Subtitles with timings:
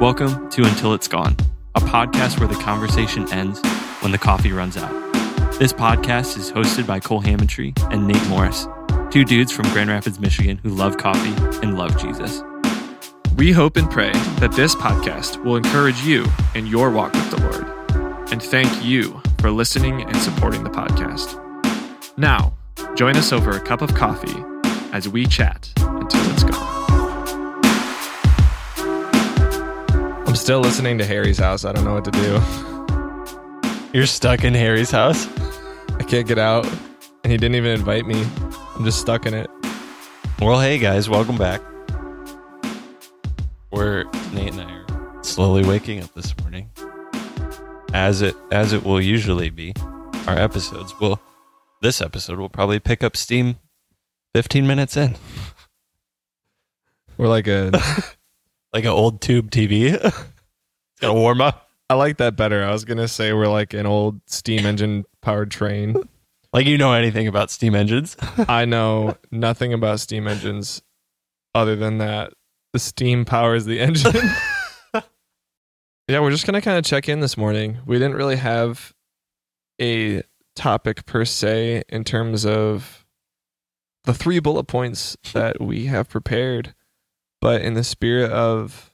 [0.00, 1.36] Welcome to Until It's Gone,
[1.74, 3.60] a podcast where the conversation ends
[4.00, 4.90] when the coffee runs out.
[5.58, 8.66] This podcast is hosted by Cole Hammondtree and Nate Morris,
[9.10, 12.42] two dudes from Grand Rapids, Michigan who love coffee and love Jesus.
[13.36, 17.40] We hope and pray that this podcast will encourage you in your walk with the
[17.42, 17.79] Lord.
[18.32, 21.36] And thank you for listening and supporting the podcast.
[22.16, 22.54] Now,
[22.94, 24.44] join us over a cup of coffee
[24.92, 26.80] as we chat until it's gone.
[30.28, 31.64] I'm still listening to Harry's house.
[31.64, 32.40] I don't know what to do.
[33.92, 35.26] You're stuck in Harry's house?
[35.98, 36.64] I can't get out,
[37.24, 38.24] and he didn't even invite me.
[38.76, 39.50] I'm just stuck in it.
[40.40, 41.60] Well, hey guys, welcome back.
[43.72, 46.70] We're Nate and I are slowly waking up this morning.
[47.92, 49.74] As it as it will usually be,
[50.26, 51.20] our episodes will
[51.82, 53.56] this episode will probably pick up steam
[54.34, 55.16] 15 minutes in.
[57.16, 57.72] We're like a.
[58.72, 59.92] Like an old tube TV.
[59.94, 61.70] it's got a warm up.
[61.88, 62.64] I like that better.
[62.64, 65.96] I was gonna say we're like an old steam engine powered train.
[66.52, 68.16] Like you know anything about steam engines?
[68.48, 70.82] I know nothing about steam engines
[71.54, 72.32] other than that
[72.72, 74.16] the steam powers the engine.
[76.10, 77.78] Yeah, we're just going to kind of check in this morning.
[77.86, 78.92] We didn't really have
[79.80, 80.22] a
[80.56, 83.04] topic per se in terms of
[84.04, 86.74] the three bullet points that we have prepared,
[87.40, 88.90] but in the spirit of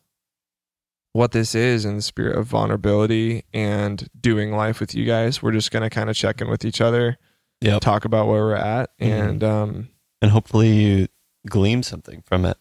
[1.12, 5.52] what this is, in the spirit of vulnerability and doing life with you guys, we're
[5.52, 7.16] just going to kind of check in with each other
[7.62, 7.80] Yep.
[7.80, 9.06] talk about where we're at Mhm.
[9.30, 9.88] and um
[10.20, 11.08] And hopefully you
[11.48, 12.58] glean something from it.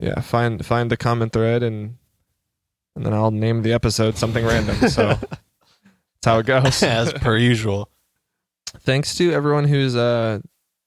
[0.00, 1.96] yeah find find the common thread and
[2.96, 7.36] and then i'll name the episode something random so that's how it goes As per
[7.36, 7.88] usual.
[8.80, 10.40] thanks to everyone who's uh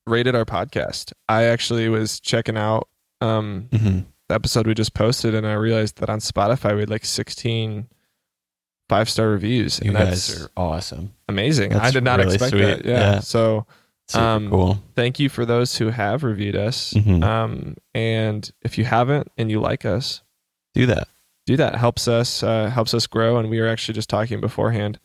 [0.08, 2.88] rated our podcast i actually was checking out
[3.22, 4.00] um hmm
[4.30, 7.88] the episode we just posted and i realized that on spotify we had like 16
[8.88, 11.14] five star reviews You and guys that's are awesome.
[11.28, 12.62] amazing i did not really expect sweet.
[12.62, 13.00] that yeah.
[13.16, 13.20] Yeah.
[13.20, 13.66] so
[14.14, 14.81] Um, cool.
[14.96, 16.94] thank you for those who have reviewed us.
[16.94, 17.24] Mhm.
[17.24, 20.22] Um, and if you haven't and you like us,
[20.74, 21.08] Do that.
[21.51, 21.75] Do that.
[21.75, 23.38] Helps us uh, helps us grow.
[23.38, 25.00] And we were actually just talking beforehand.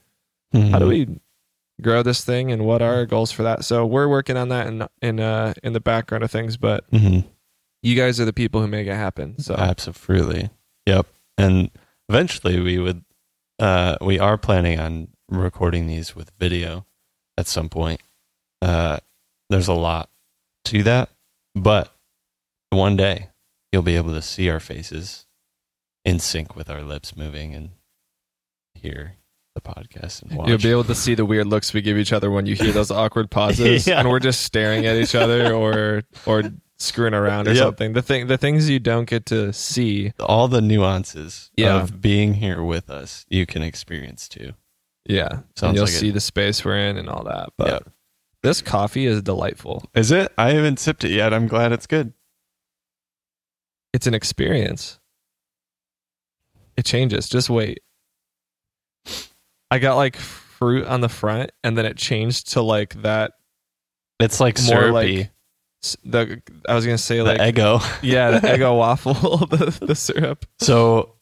[0.52, 0.78] How Mm-hmm.
[0.78, 1.20] do we
[1.82, 3.64] grow this thing, and what are our goals for that?
[3.64, 6.56] So we're working on that in in uh, in the background of things.
[6.56, 7.20] But hmm
[7.82, 9.38] you guys are the people who make it happen.
[9.38, 10.50] So Absolutely.
[10.86, 11.06] Yep.
[11.38, 11.70] And
[12.08, 13.04] eventually we would
[13.58, 16.86] uh we are planning on recording these with video
[17.38, 18.00] at some point.
[18.62, 18.98] Uh
[19.50, 20.08] there's a lot
[20.64, 21.10] to that,
[21.54, 21.92] but
[22.70, 23.28] one day
[23.70, 25.25] you'll be able to see our faces
[26.06, 27.71] in sync with our lips moving and
[28.75, 29.17] hear
[29.55, 30.49] the podcast and watch.
[30.49, 32.72] You'll be able to see the weird looks we give each other when you hear
[32.72, 33.99] those awkward pauses, Yeah.
[34.00, 36.43] and we're just staring at each other or or
[36.78, 37.62] screwing around or Yep.
[37.62, 37.93] something.
[37.94, 40.12] The thing, the things you don't get to see.
[40.21, 41.81] all the nuances Yeah.
[41.81, 44.53] of being here with us you can experience too.
[45.09, 45.99] Yeah, and you'll like it.
[45.99, 47.49] see the space we're in and all that.
[47.56, 47.88] But Yep.
[48.43, 49.84] this coffee is delightful.
[49.94, 50.33] Is it?
[50.37, 51.33] I haven't sipped it yet.
[51.33, 52.12] I'm glad it's good.
[53.94, 54.99] It's an experience.
[56.76, 57.28] It changes.
[57.28, 57.81] Just wait.
[59.70, 63.32] I got like fruit on the front, and then it changed to like that.
[64.20, 65.19] It's like More syrupy.
[65.19, 65.31] like
[66.04, 67.82] The I was gonna say the like Eggo.
[68.03, 69.14] yeah, the Eggo waffle,
[69.47, 70.47] the the syrup.
[70.59, 71.14] So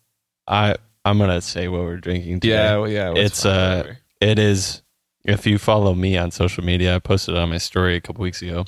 [0.47, 2.55] I I'm gonna say what we're drinking today.
[2.55, 3.13] Yeah, well, yeah.
[3.15, 3.99] It's, uh, whatever.
[4.21, 4.83] It is
[5.25, 8.43] if you follow me on social media, I posted on my story a couple weeks
[8.43, 8.67] ago.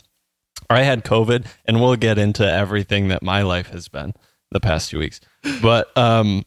[0.71, 4.15] I had COVID and we'll get into everything that my life has been
[4.51, 5.21] the past two weeks.
[5.63, 6.45] But um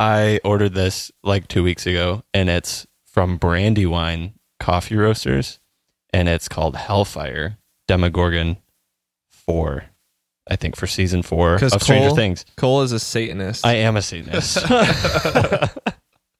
[0.00, 5.58] I ordered this like two weeks ago and it's from Brandywine Coffee Roasters
[6.12, 8.58] and it's called Hellfire Demogorgon
[9.30, 9.84] 4.
[10.50, 12.46] I think for season four of 'Cause Stranger Things.
[12.56, 13.66] Cole is a Satanist.
[13.66, 14.58] I am a Satanist.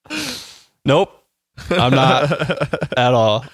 [0.85, 1.13] nope.
[1.71, 2.33] I'm not
[2.99, 3.45] at all.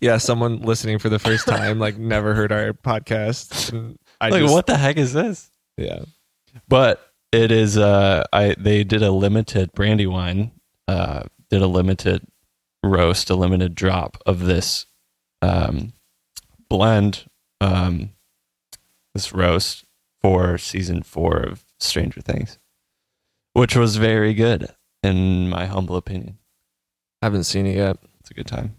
[0.00, 3.96] yeah, someone listening for the first time, like never heard our podcast.
[4.20, 5.50] I like just, what the heck is this?
[5.76, 6.00] Yeah,
[6.68, 10.52] But it is uh I they did a limited Brandywine
[10.88, 12.26] uh did a limited
[12.82, 14.86] roast, a limited drop of this
[15.42, 15.92] um
[16.68, 17.26] blend
[17.60, 18.10] um
[19.14, 19.84] this roast
[20.20, 22.58] for season 4 of Stranger Things.
[23.52, 24.68] Which was very good
[25.02, 26.38] in my humble opinion.
[27.22, 28.74] I haven't seen it yet, It's a good time.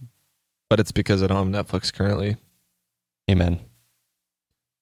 [0.69, 2.35] but it's because I don't have Netflix currently.
[3.29, 3.59] Amen.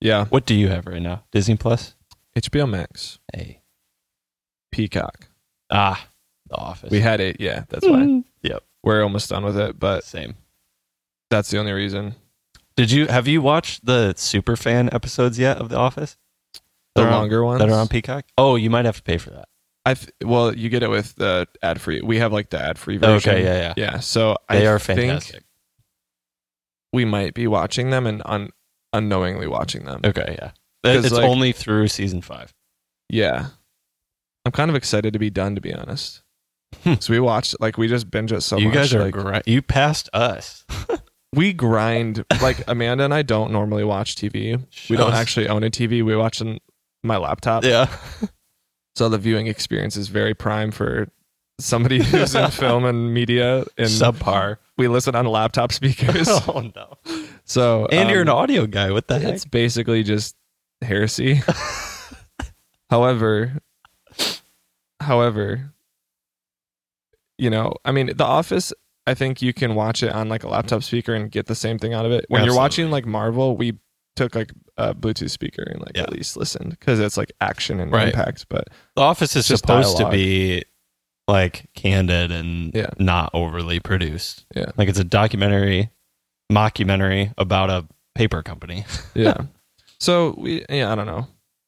[0.02, 1.24] Yeah, What do you have right now?
[1.32, 1.96] Disney Plus?
[2.36, 3.60] HBO Max, Hey.
[4.74, 5.28] Peacock.
[5.72, 6.08] Ah,
[6.50, 6.92] The Office.
[6.92, 7.38] We had eight.
[7.40, 8.64] Yeah, that's why Yep.
[8.84, 9.80] we're almost done with it.
[9.80, 10.36] But Same.
[11.30, 12.16] that's the only reason.
[12.76, 16.18] Did you have you watched the super fan episodes yet of The Office?
[16.96, 18.26] The That are on- longer ones that are on Peacock.
[18.38, 19.48] Oh, you might have to pay for that.
[19.86, 22.02] I th- well, you get it with the ad free.
[22.02, 23.32] We have like the ad free version.
[23.34, 23.74] Okay, yeah, yeah.
[23.78, 24.00] yeah.
[24.00, 25.44] So They I are think fantastic.
[26.94, 28.52] we might be watching them and un-
[28.94, 30.02] unknowingly watching them.
[30.06, 30.52] Okay, yeah.
[30.84, 32.54] 'Cause, It's like- only through season five.
[33.10, 33.48] Yeah,
[34.46, 35.56] I'm kind of excited to be done.
[35.56, 36.22] To be honest,
[36.84, 36.96] Hmm.
[37.00, 38.74] so we watched like we just binge it so you much.
[38.76, 40.66] guys are like, gri- you passed us.
[41.34, 44.64] we grind like Amanda and I don't normally watch TV.
[44.90, 46.04] We don't actually own a TV.
[46.04, 46.60] We watch on
[47.04, 47.64] my laptop.
[47.64, 47.88] Yeah.
[48.96, 51.08] So the viewing experience is very prime for
[51.60, 53.62] somebody who's in film and media.
[53.76, 54.58] And Subpar.
[54.78, 56.28] we listen on laptop speakers.
[56.30, 56.98] oh no.
[57.44, 58.92] So And you're an um, audio guy.
[58.92, 59.34] What the heck?
[59.34, 60.36] It's basically just
[60.84, 61.42] heresy.
[62.92, 63.54] however,
[65.04, 65.72] however,
[67.38, 68.74] you know, I mean, The Office.
[69.06, 71.78] I think you can watch it on like a laptop speaker and get the same
[71.78, 72.26] thing out of it.
[72.30, 73.78] When you're watching like Marvel, we
[74.16, 76.04] took like a Bluetooth speaker and like Yeah.
[76.04, 78.08] at least listened because it's like action and Right.
[78.08, 78.46] impact.
[78.48, 80.14] But The Office is supposed dialogue.
[80.14, 80.64] to be
[81.28, 82.92] like candid and Yeah.
[82.98, 84.46] not overly produced.
[84.56, 84.68] Yeah.
[84.78, 85.90] Like it's a documentary,
[86.50, 87.86] mockumentary about a
[88.16, 88.86] paper company.
[89.16, 89.36] yeah,
[90.00, 91.28] so we yeah I don't know.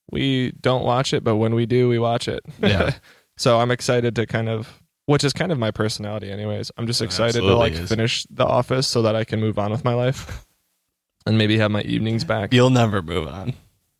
[0.09, 2.43] We don't watch it, but when we do, we watch it.
[2.61, 2.91] Yeah.
[3.37, 6.71] so I'm excited to kind of, which is kind of my personality, anyways.
[6.77, 7.89] I'm just excited to like is.
[7.89, 10.45] finish The Office so that I can move on with my life
[11.25, 12.53] and maybe have my evenings back.
[12.53, 13.53] You'll never move on.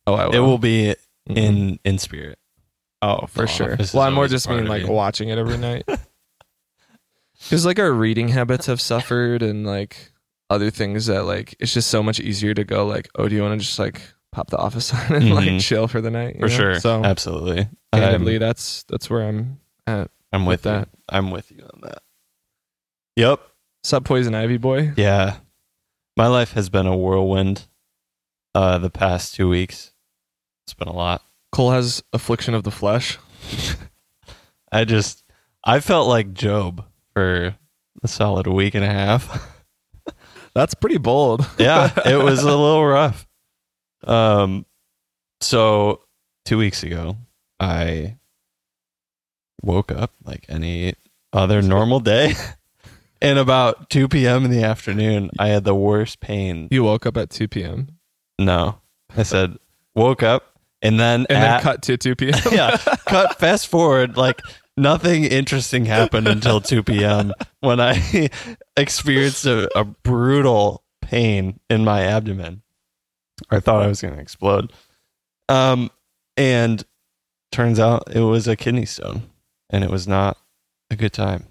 [0.06, 0.34] oh, I will.
[0.34, 0.94] It will be
[1.26, 2.38] in in spirit.
[3.02, 3.76] Oh, for sure.
[3.92, 4.92] Well, I'm more just mean like you.
[4.92, 5.84] watching it every night.
[7.38, 10.10] Because like our reading habits have suffered, and like
[10.48, 13.42] other things that like it's just so much easier to go like, oh, do you
[13.42, 14.00] want to just like
[14.36, 15.60] pop the office on and like Mhm.
[15.60, 16.34] chill for the night?
[16.34, 16.54] you For know?
[16.56, 16.80] sure.
[16.80, 17.68] So Absolutely.
[17.92, 20.10] candidly, I'm, that's that's where I'm at.
[20.32, 20.90] I'm with with that.
[20.90, 20.98] that.
[21.08, 22.02] I'm with you on that.
[23.16, 23.40] Yep.
[23.82, 24.92] Sub poison ivy boy.
[24.96, 25.38] Yeah.
[26.18, 27.66] My life has been a whirlwind
[28.54, 29.92] uh the past 2 weeks.
[30.66, 31.22] It's been a lot.
[31.52, 33.18] Cole has affliction of the flesh.
[34.72, 35.24] I just
[35.64, 36.84] I felt like Job
[37.14, 37.56] for
[38.02, 39.52] a solid week and a half.
[40.54, 41.48] That's pretty bold.
[41.58, 43.26] yeah, it was a little rough.
[44.06, 44.66] Um
[45.40, 46.00] so
[46.46, 47.16] 2 weeks ago,
[47.60, 48.16] I
[49.62, 50.94] woke up like any
[51.32, 52.34] other normal day.
[53.22, 54.44] And about 2 p.m.
[54.44, 56.68] in the afternoon, I had the worst pain.
[56.70, 57.88] You woke up at 2 p.m.
[58.38, 58.78] No,
[59.16, 59.56] I said
[59.94, 62.38] woke up and then and at- then cut to 2 p.m.
[62.52, 62.76] yeah,
[63.06, 64.42] cut fast forward like
[64.76, 67.32] nothing interesting happened until 2 p.m.
[67.60, 68.28] when I
[68.76, 72.60] experienced a, a brutal pain in my abdomen.
[73.50, 74.72] I thought I was going to explode.
[75.48, 75.90] Um,
[76.36, 76.84] and
[77.52, 79.22] turns out it was a kidney stone,
[79.70, 80.36] and it was not
[80.90, 81.44] a good time.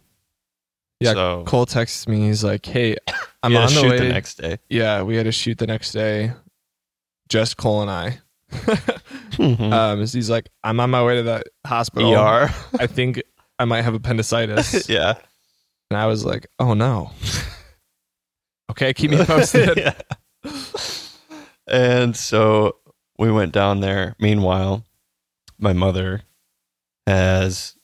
[0.99, 2.27] Yeah, so Cole texts me.
[2.27, 2.95] He's like, "Hey,
[3.43, 4.57] I'm on the way." the next day.
[4.69, 6.31] yeah, we had to shoot the next day.
[7.29, 8.19] Just Cole and I.
[8.51, 9.71] Mhm.
[9.73, 12.13] um, he's like, "I'm on my way to the hospital.
[12.15, 12.49] ER.
[12.79, 13.21] I think
[13.59, 15.15] I might have appendicitis." yeah.
[15.91, 17.11] And I was like, "Oh no."
[18.71, 19.77] okay, keep me posted.
[19.77, 19.93] yeah.
[21.67, 22.77] And so
[23.17, 24.15] we went down there.
[24.19, 24.83] Meanwhile,
[25.57, 26.21] my mother
[27.07, 27.75] has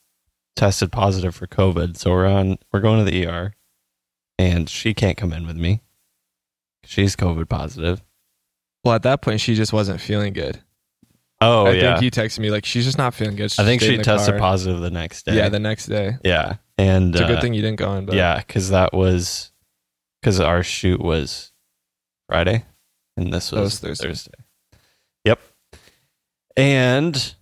[0.56, 1.98] tested positive for COVID.
[1.98, 3.54] So we're on we're going to the ER
[4.38, 5.82] and she can't come in with me.
[6.84, 8.02] She's COVID positive.
[8.84, 10.62] Well, at that point, she just wasn't feeling good.
[11.40, 12.00] Oh I yeah.
[12.00, 14.40] think you texted me like, "She's just not feeling good." I think she tested car.
[14.40, 15.36] positive the next day.
[15.36, 16.18] Yeah, the next day.
[16.24, 16.58] yeah.
[16.78, 18.06] And It's a uh, good thing you didn't go in.
[18.06, 19.52] But Yeah, because that was
[20.22, 21.52] because our shoot was
[22.28, 22.66] Friday,
[23.18, 24.08] and this was, was Thursday.
[24.08, 24.32] Thursday.
[25.26, 25.40] Yep.
[26.58, 27.36] And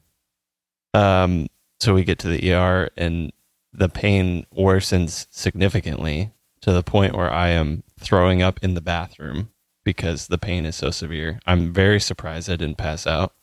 [0.94, 1.48] um,
[1.80, 3.32] so we get to the ER, and
[3.74, 9.50] the pain worsens significantly to the point where I am throwing up in the bathroom
[9.84, 11.40] because the pain is so severe.
[11.46, 13.34] I'm very surprised I didn't pass out.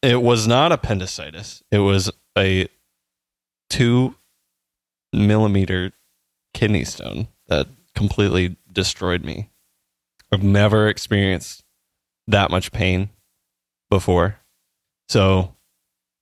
[0.00, 1.62] It was not appendicitis.
[1.72, 2.68] It was a
[3.68, 4.14] two
[5.12, 5.92] millimeter
[6.54, 9.50] kidney stone that completely destroyed me.
[10.32, 11.64] I've never experienced
[12.26, 13.10] that much pain
[13.90, 14.38] before.
[15.08, 15.54] So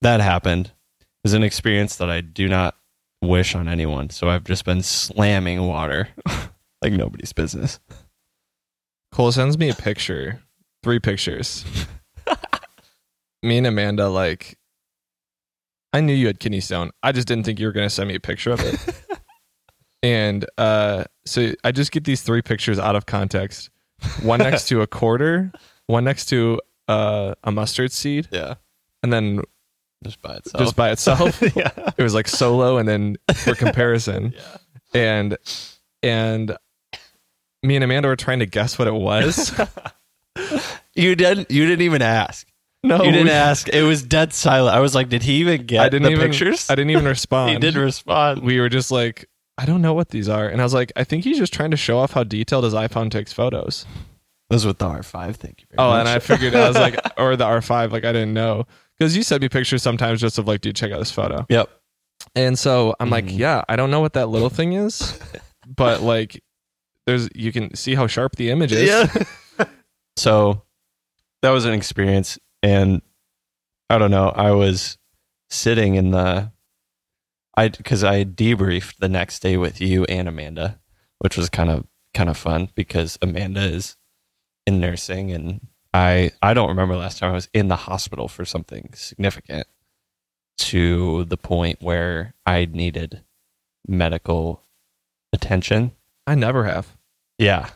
[0.02, 0.72] that happened.
[1.00, 2.76] It was an experience that I do not
[3.22, 4.10] wish on anyone.
[4.10, 6.08] So I've just been slamming water
[6.82, 7.80] like nobody's business.
[9.12, 10.42] Cole sends me a picture,
[10.82, 11.64] three pictures.
[13.42, 14.58] me and Amanda, like,
[15.92, 16.90] I knew you had kidney stone.
[17.02, 19.18] I just didn't think you were going to send me a picture of it.
[20.02, 23.70] and uh, so I just get these three pictures out of context
[24.22, 25.52] one next to a quarter,
[25.86, 28.54] one next to uh, a mustard seed, Yeah.
[29.02, 29.42] and then
[30.04, 30.62] just by itself.
[30.62, 31.42] just by itself.
[31.56, 31.70] yeah.
[31.96, 34.34] it was like solo and then for comparison.
[34.94, 35.00] Yeah.
[35.02, 35.36] And
[36.02, 36.56] and
[37.62, 39.52] me and Amanda were trying to guess what it was.
[40.94, 41.50] You didn't.
[41.50, 42.46] You didn't even ask.
[42.82, 43.68] No, you didn't we- ask.
[43.68, 44.74] It was dead silent.
[44.74, 46.70] I was like, did he even get I didn't the even pictures?
[46.70, 47.50] I didn't even respond.
[47.52, 48.42] he did respond.
[48.42, 50.46] we were just like, I don't know what these are.
[50.48, 52.74] And I was like, I think he's just trying to show off how detailed his
[52.74, 53.86] iPhone takes photos.
[54.50, 55.34] This was with the R5.
[55.36, 56.00] Thank you very Oh, much.
[56.00, 58.66] and I figured I was like, or the R5, like I didn't know.
[58.98, 61.44] Because you send me pictures sometimes just of like, dude, check out this photo.
[61.48, 61.68] yep.
[62.34, 63.38] And so I'm like, Mhm.
[63.38, 65.18] yeah, I don't know what that little thing is,
[65.66, 66.42] but like,
[67.06, 68.88] there's you can see how sharp the image is.
[68.88, 69.66] Yeah.
[70.16, 70.62] so
[71.42, 73.00] that was an experience, and
[73.90, 74.28] I don't know.
[74.30, 74.98] I was
[75.50, 76.50] sitting in the,
[77.56, 80.78] I because I debriefed the next day with you and Amanda,
[81.18, 83.96] which was kind of kind of fun because Amanda is
[84.66, 88.44] in nursing, and I I don't remember last time I was in the hospital for
[88.44, 89.66] something significant
[90.58, 93.22] to the point where I needed
[93.86, 94.62] medical
[95.32, 95.92] attention.
[96.26, 96.96] I never have.
[97.38, 97.70] Yeah,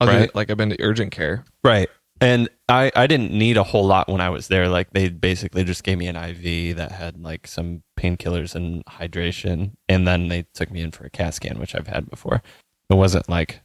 [0.00, 0.18] Other Right.
[0.20, 1.44] than, like I've been to urgent care.
[1.64, 1.88] Right.
[2.20, 4.68] And I, I didn't need a whole lot when I was there.
[4.68, 9.72] Like they basically just gave me an IV that had like some painkillers and hydration.
[9.88, 12.42] And then they took me in for a CAT scan, which I've had before.
[12.88, 13.60] It wasn't like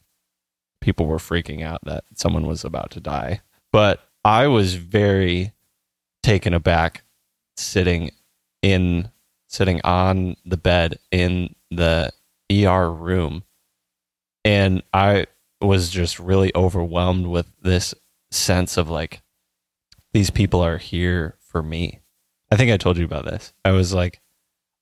[0.81, 3.41] people were freaking out that someone was about to die.
[3.71, 5.53] But I was very
[6.23, 7.03] taken aback
[7.55, 8.11] sitting
[8.61, 9.09] in
[9.47, 12.11] sitting on the bed in the
[12.51, 13.43] ER room.
[14.43, 15.27] And I
[15.61, 17.93] was just really overwhelmed with this
[18.31, 19.21] sense of like
[20.13, 21.99] these people are here for me.
[22.51, 23.53] I think I told you about this.
[23.63, 24.21] I was like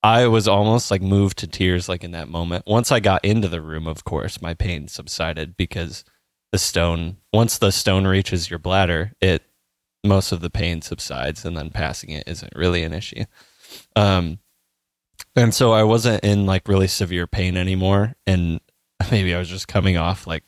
[0.02, 2.64] I was almost like moved to tears like in that moment.
[2.66, 6.04] Once I got into the room, of course, my pain subsided because
[6.52, 9.42] the stone once the stone reaches your bladder, it
[10.02, 13.24] most of the pain subsides and then passing it isn't really an issue.
[13.94, 14.38] Um
[15.36, 18.60] and so I wasn't in like really severe pain anymore and
[19.10, 20.44] maybe I was just coming off like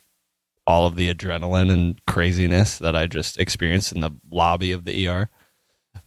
[0.66, 5.08] all of the adrenaline and craziness that I just experienced in the lobby of the
[5.08, 5.28] ER.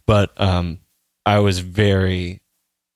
[0.06, 0.80] But um
[1.24, 2.40] I was very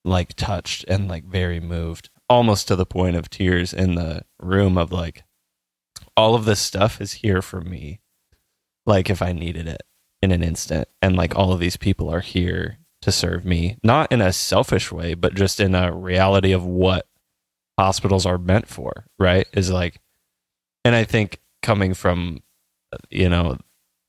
[0.05, 4.79] like touched and like very moved, almost to the point of tears in the room
[4.79, 5.25] of like
[6.17, 8.01] all of this stuff is here for me.
[8.87, 9.83] Like if I needed it
[10.23, 14.13] in an instant and like all of these people are here to serve me, not
[14.13, 17.07] in a selfish way, but just in a reality of what
[17.79, 19.47] hospitals are meant for, right?
[19.53, 20.01] Is like
[20.85, 22.43] and I think coming from
[23.11, 23.57] you know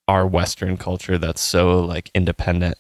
[0.07, 2.77] our western culture that's so like independent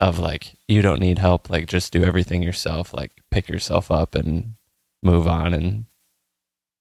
[0.00, 4.14] of like you don't need help like just do everything yourself like pick yourself up
[4.14, 4.54] and
[5.02, 5.84] move on and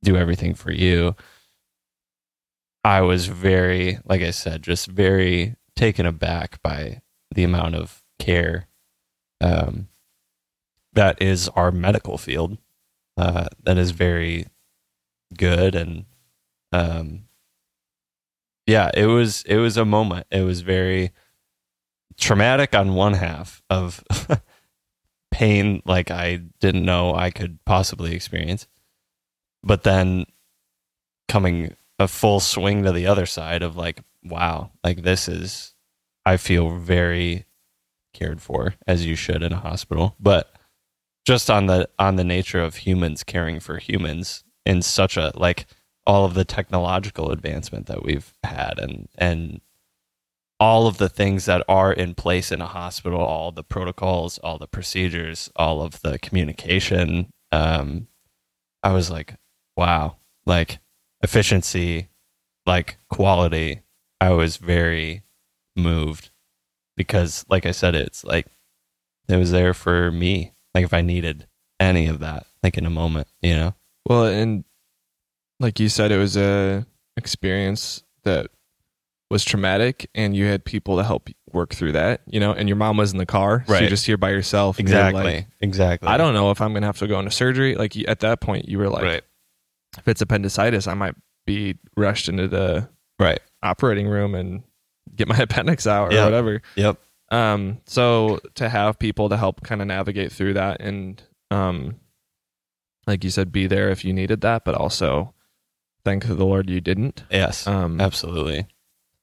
[0.03, 1.15] do everything for you.
[2.83, 7.01] I was very like i said just very taken aback by
[7.35, 8.67] the amount of care
[9.41, 9.89] um,
[10.93, 12.57] that is our medical field
[13.17, 14.47] uh, that is very
[15.37, 16.05] good and
[16.71, 17.23] um
[18.65, 20.27] yeah it was it was a moment.
[20.31, 21.11] It was very
[22.17, 24.03] traumatic on one half of
[25.31, 28.67] pain like i didn't know i could possibly experience.
[29.63, 30.25] But then
[31.27, 35.75] coming a full swing to the other side of like wow like this is
[36.25, 37.45] i feel very
[38.13, 40.15] cared for as you should in a hospital.
[40.19, 40.51] But
[41.25, 45.67] just on the on the nature of humans caring for humans in such a like
[46.05, 49.61] all of the technological advancement that we've had and and
[50.59, 54.57] all of the things that are in place in a hospital all the protocols all
[54.57, 58.07] the procedures all of the communication um
[58.83, 59.35] i was like
[59.77, 60.79] wow like
[61.21, 62.09] efficiency
[62.65, 63.81] like quality.
[64.21, 65.23] I was very
[65.75, 66.29] moved
[66.97, 68.47] because like i said it's like
[69.29, 71.47] it was there for me like if i needed
[71.79, 73.73] any of that like in a moment you know?
[74.05, 74.65] Well, and
[75.59, 76.85] like you said, it was a
[77.17, 78.47] experience that
[79.29, 82.21] was traumatic, and you had people to help work through that.
[82.27, 83.81] You know, and your mom was in the car, so Right.
[83.81, 84.79] you're just here by yourself.
[84.79, 87.31] and you're exactly like, exactly I don't know if I'm gonna have to go into
[87.31, 87.75] surgery.
[87.75, 89.23] Like you- at that point, you were like, right
[89.97, 92.87] if it's appendicitis, I might be rushed into the
[93.19, 94.63] right operating room and
[95.15, 96.25] get my appendix out or Yeah.
[96.25, 96.61] whatever.
[96.75, 96.97] yep
[97.31, 101.95] Um, so to have people to help kind of navigate through that and um,
[103.07, 105.33] like you said, be there if you needed that, but also
[106.05, 107.23] thank the Lord you didn't.
[107.31, 108.67] yes Um, absolutely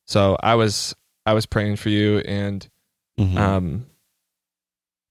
[0.07, 2.69] so I was I was praying for you and
[3.19, 3.37] Mhm.
[3.37, 3.87] um,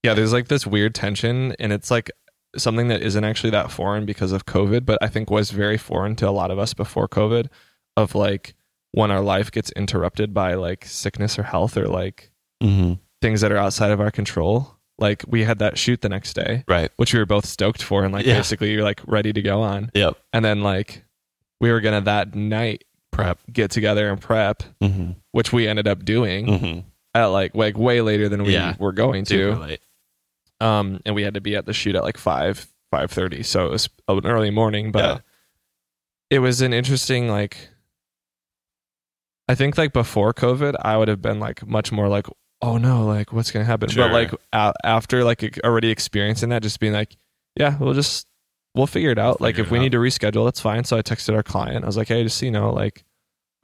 [0.02, 2.10] yeah, there's like this weird tension, and it's like
[2.56, 6.14] something that isn't actually that foreign because of COVID, but I think was very foreign
[6.16, 7.48] to a lot of us before COVID.
[7.96, 8.54] Of like
[8.92, 12.30] when our life gets interrupted by like sickness or health or like
[12.62, 13.00] Mhm.
[13.20, 14.76] things that are outside of our control.
[14.98, 16.90] Like we had that shoot the next day, Right.
[16.96, 18.36] which we were both stoked for, and like Yeah.
[18.36, 19.90] basically you're like ready to go on.
[19.94, 20.16] Yep.
[20.32, 21.04] And then like
[21.60, 23.38] we were gonna that night Prep.
[23.52, 25.12] get together and prep, Mm-hmm.
[25.32, 26.80] which we ended up doing Mm-hmm.
[27.14, 28.74] at like like way later than we Yeah.
[28.78, 29.78] were going to.
[30.60, 33.66] Um, and we had to be at the shoot at like five five thirty, so
[33.66, 34.90] it was an early morning.
[34.92, 35.18] But Yeah.
[36.30, 37.68] it was an interesting like.
[39.48, 42.26] I think like before COVID, I would have been like much more like,
[42.62, 43.88] oh no, like what's gonna happen?
[43.88, 44.08] Sure.
[44.08, 47.16] But like a- after like already experiencing that, just being like,
[47.56, 48.26] yeah, we'll just
[48.76, 49.40] we'll figure it out.
[49.40, 49.82] like if we out.
[49.82, 50.84] need to reschedule, that's fine.
[50.84, 51.84] So I texted our client.
[51.84, 53.04] I was like, hey, just so you know, like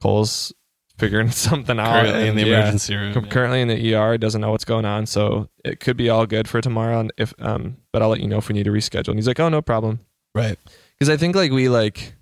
[0.01, 0.51] Cole's
[0.97, 3.13] figuring something out Currently in the yeah, emergency room.
[3.13, 6.25] com- currently in the ER, doesn't know what's going on, so it could be all
[6.25, 6.99] good for tomorrow.
[6.99, 9.09] And if um, but I'll let you know if we need to reschedule.
[9.09, 10.01] And he's like, oh, no problem,
[10.35, 10.57] Right.
[10.97, 12.13] because I think like we like,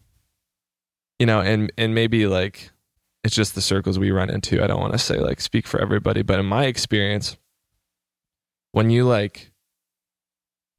[1.19, 2.71] you know, and and maybe like
[3.23, 4.63] it's just the circles we run into.
[4.63, 7.37] I don't want to say like speak for everybody, but in my experience,
[8.71, 9.50] when you like,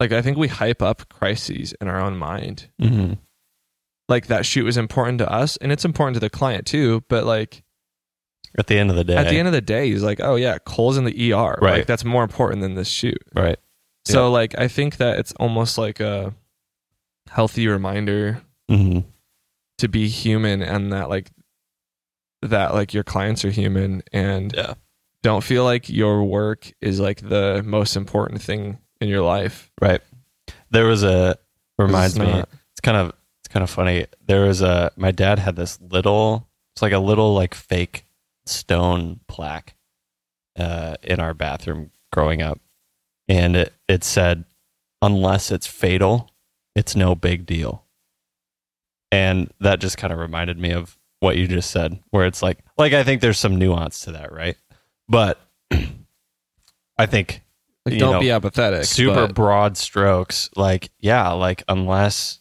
[0.03, 2.69] like I think we hype up crises in our own mind.
[2.81, 3.15] Mm-hmm.
[4.09, 7.05] Like that shoot was important to us, and it's important to the client too.
[7.09, 7.63] But like
[8.59, 9.15] At the end of the day.
[9.17, 11.59] at the end of the day, he's like, "Oh yeah, Cole's in the ER.
[11.61, 11.87] Like Right.
[11.87, 13.59] that's more important than this shoot." right.
[14.05, 16.35] So like, I think that it's almost like a
[17.31, 19.01] healthy reminder Mm-hmm.
[19.79, 21.31] to be human, and that like
[22.43, 24.75] that like your clients are human, and Yeah.
[25.23, 29.71] don't feel like your work is like the most important thing in your life.
[29.81, 30.01] Right.
[30.71, 31.37] There was a
[31.79, 32.27] reminds me.
[32.27, 32.49] not.
[32.73, 33.09] It's kind of
[33.41, 34.07] it's kind of funny.
[34.27, 36.49] There was a my dad had this little.
[36.75, 38.07] It's like a little like fake
[38.47, 39.75] stone plaque
[40.59, 42.61] uh, in our bathroom growing up,
[43.29, 44.45] and it it said,
[45.03, 46.31] "Unless it's fatal,
[46.75, 47.85] it's no big deal."
[49.11, 52.59] And that just kind of reminded me of what you just said, where it's like,
[52.79, 54.57] like I think there's some nuance to that, right?
[55.09, 55.39] But
[56.99, 57.42] I think
[57.85, 58.85] Like, don't know, be apathetic.
[58.85, 62.41] super but- broad strokes like yeah like unless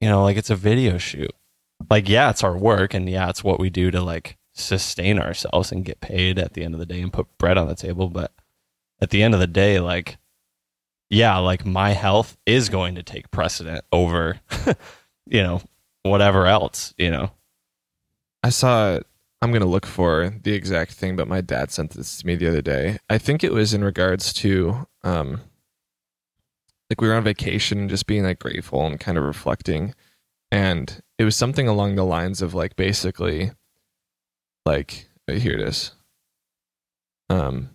[0.00, 1.32] you know like it's a video shoot
[1.90, 5.72] like yeah it's our work and yeah it's what we do to like sustain ourselves
[5.72, 8.08] and get paid at the end of the day and put bread on the table
[8.08, 8.32] but
[9.00, 10.18] at the end of the day like
[11.10, 14.40] yeah like my health is going to take precedent over
[15.26, 15.60] you know
[16.02, 17.30] whatever else you know
[18.42, 19.00] I saw
[19.40, 22.48] I'm gonna look for the exact thing, but my dad sent this to me the
[22.48, 22.98] other day.
[23.08, 25.40] I think it was in regards to um
[26.90, 29.94] like we were on vacation and just being like grateful and kind of reflecting.
[30.50, 33.52] And it was something along the lines of like basically
[34.66, 35.92] like uh, here it is.
[37.30, 37.70] Um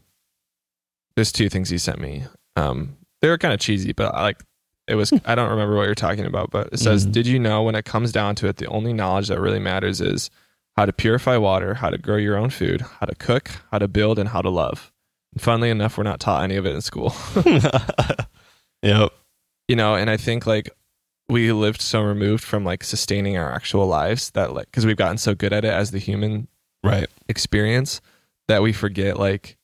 [1.16, 2.24] there's two things he sent me.
[2.56, 4.44] Um they were kind of cheesy, but I like
[4.88, 7.12] it was I don't remember what you're talking about, but it says, Mhm.
[7.14, 10.02] Did you know when it comes down to it, the only knowledge that really matters
[10.02, 10.30] is
[10.76, 13.88] how to purify water, how to grow your own food, how to cook, how to
[13.88, 14.92] build, and how to love.
[15.34, 17.14] And funnily enough, we're not taught any of it in school.
[18.82, 19.12] yep
[19.68, 20.70] you know, and I think like
[21.30, 25.18] we lived so removed from like sustaining our actual lives that like because we've gotten
[25.18, 26.48] so good at it as the human
[26.84, 28.02] right experience
[28.48, 29.58] that we forget like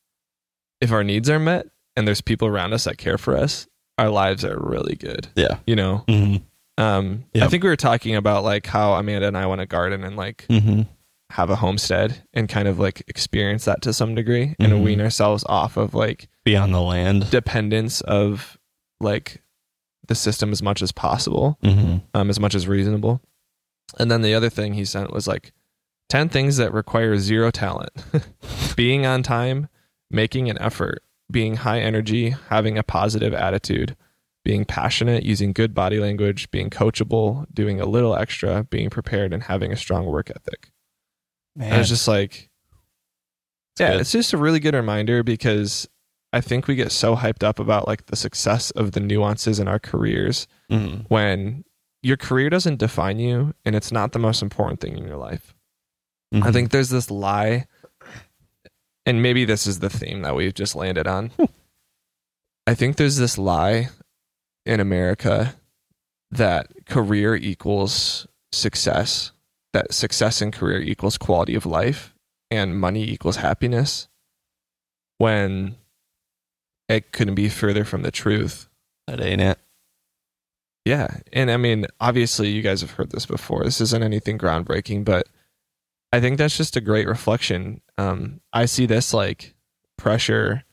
[0.80, 3.68] if our needs are met and there's people around us that care for us,
[3.98, 5.28] our lives are really good.
[5.36, 6.84] yeah You know, mm-hmm.
[6.84, 10.04] um, I think we were talking about like how Amanda and I want to garden
[10.04, 10.84] and like Mm-hmm.
[11.32, 14.66] Have a homestead and kind of like experience that to some degree Mhm.
[14.66, 18.58] and wean ourselves off of like be on the land dependence of
[19.00, 19.44] like
[20.08, 21.98] the system as much as possible, mm-hmm.
[22.16, 23.22] um, as much as reasonable.
[24.00, 25.52] And then the other thing he sent was like
[26.10, 27.92] 10 things that require zero talent
[28.76, 29.68] being on time,
[30.10, 33.96] making an effort, being high energy, having a positive attitude,
[34.44, 39.44] being passionate, using good body language, being coachable, doing a little extra, being prepared, and
[39.44, 40.72] having a strong work ethic.
[41.56, 42.50] Man, And it's just like,
[43.74, 44.02] It's yeah, good.
[44.02, 45.88] it's just a really good reminder because
[46.32, 49.68] I think we get so hyped up about like the success of the nuances in
[49.68, 51.06] our careers Mhm.
[51.10, 51.66] when
[52.04, 55.54] your career doesn't define you and it's not the most important thing in your life.
[56.32, 56.54] I Mhm.
[56.54, 57.66] think there's this lie,
[59.06, 61.32] and maybe this is the theme that we've just landed on.
[62.68, 63.90] I think there's this lie
[64.66, 65.56] in America
[66.30, 69.32] that career equals success,
[69.74, 72.14] that success in career equals quality of life,
[72.50, 74.08] and money equals happiness,
[75.18, 75.76] when
[76.88, 78.68] it couldn't be further from the truth.
[79.08, 79.60] that ain't it.
[80.86, 81.18] Yeah.
[81.32, 83.64] And I mean, obviously, you guys have heard this before.
[83.64, 85.28] This isn't anything groundbreaking, but
[86.12, 87.82] I think that's just a great reflection.
[87.98, 89.54] Um, I see this like
[89.98, 90.64] pressure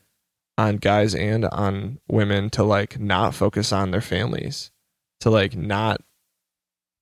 [0.57, 4.71] on guys and on women to like not focus on their families,
[5.19, 6.01] to like not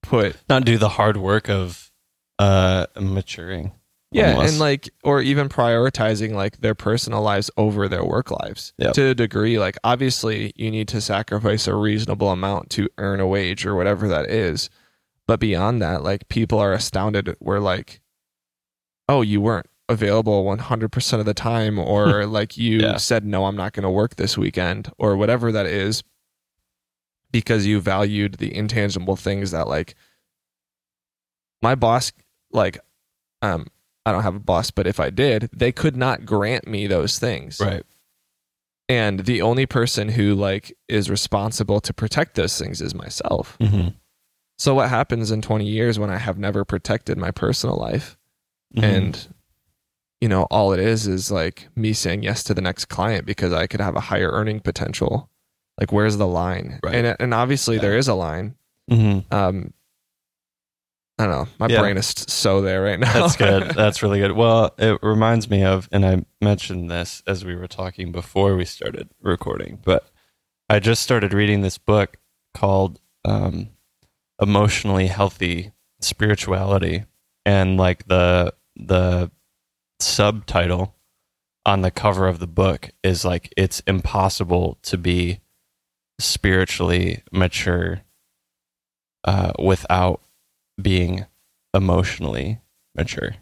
[0.05, 1.91] put, Not do the hard work of
[2.39, 3.71] uh maturing.
[4.11, 4.51] Yeah, almost.
[4.51, 8.93] and like, or even prioritizing like their personal lives over their work lives Yep.
[8.93, 9.59] to a degree.
[9.59, 14.07] Like, obviously, you need to sacrifice a reasonable amount to earn a wage or whatever
[14.07, 14.69] that is.
[15.27, 17.35] But beyond that, like, people are astounded.
[17.41, 17.99] We're like,
[19.09, 22.97] oh, you weren't available 100% of the time, or like you Yeah.
[22.97, 26.03] said, no, I'm not going to work this weekend, or whatever that is,
[27.41, 29.95] because you valued the intangible things that, like,
[31.61, 32.13] my boss,
[32.51, 32.79] like,
[33.41, 33.67] um,
[34.05, 37.19] I don't have a boss, but if I did, they could not grant me those
[37.19, 37.59] things.
[37.59, 37.83] right.
[38.87, 43.57] And the only person who like is responsible to protect those things is myself.
[43.59, 43.87] hmm
[44.59, 48.17] So what happens in 20 years when I have never protected my personal life
[48.75, 48.83] Mm-hmm.
[48.83, 49.27] and
[50.21, 53.53] you know all it is is like me saying yes to the next client because
[53.53, 55.29] I could have a higher earning potential.
[55.79, 56.79] Like where's the line?
[56.83, 56.95] Right.
[56.95, 57.81] And and obviously Yeah.
[57.81, 58.55] there is a line.
[58.89, 59.73] hmm Um
[61.17, 61.47] I don't know.
[61.59, 61.79] My Yeah.
[61.79, 63.11] brain is so there right now.
[63.13, 63.71] That's good.
[63.75, 64.33] That's really good.
[64.33, 68.65] Well, it reminds me of, and I mentioned this as we were talking before we
[68.65, 70.09] started recording, but
[70.69, 72.17] I just started reading this book
[72.53, 73.69] called um,
[74.41, 77.05] Emotionally Healthy Spirituality.
[77.45, 79.31] And like the, the
[80.01, 80.95] subtitle
[81.65, 85.39] on the cover of the book is like, it's impossible to be
[86.19, 88.01] spiritually mature
[89.23, 90.21] uh, without
[90.81, 91.25] being
[91.73, 92.59] emotionally
[92.95, 93.35] mature.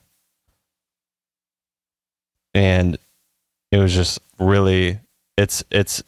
[2.54, 2.98] And
[3.72, 5.00] it was just really
[5.38, 6.04] it's it's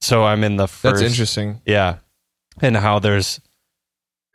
[0.00, 1.60] so I'm in the first That's interesting.
[1.64, 1.96] yeah.
[2.60, 3.40] And how there's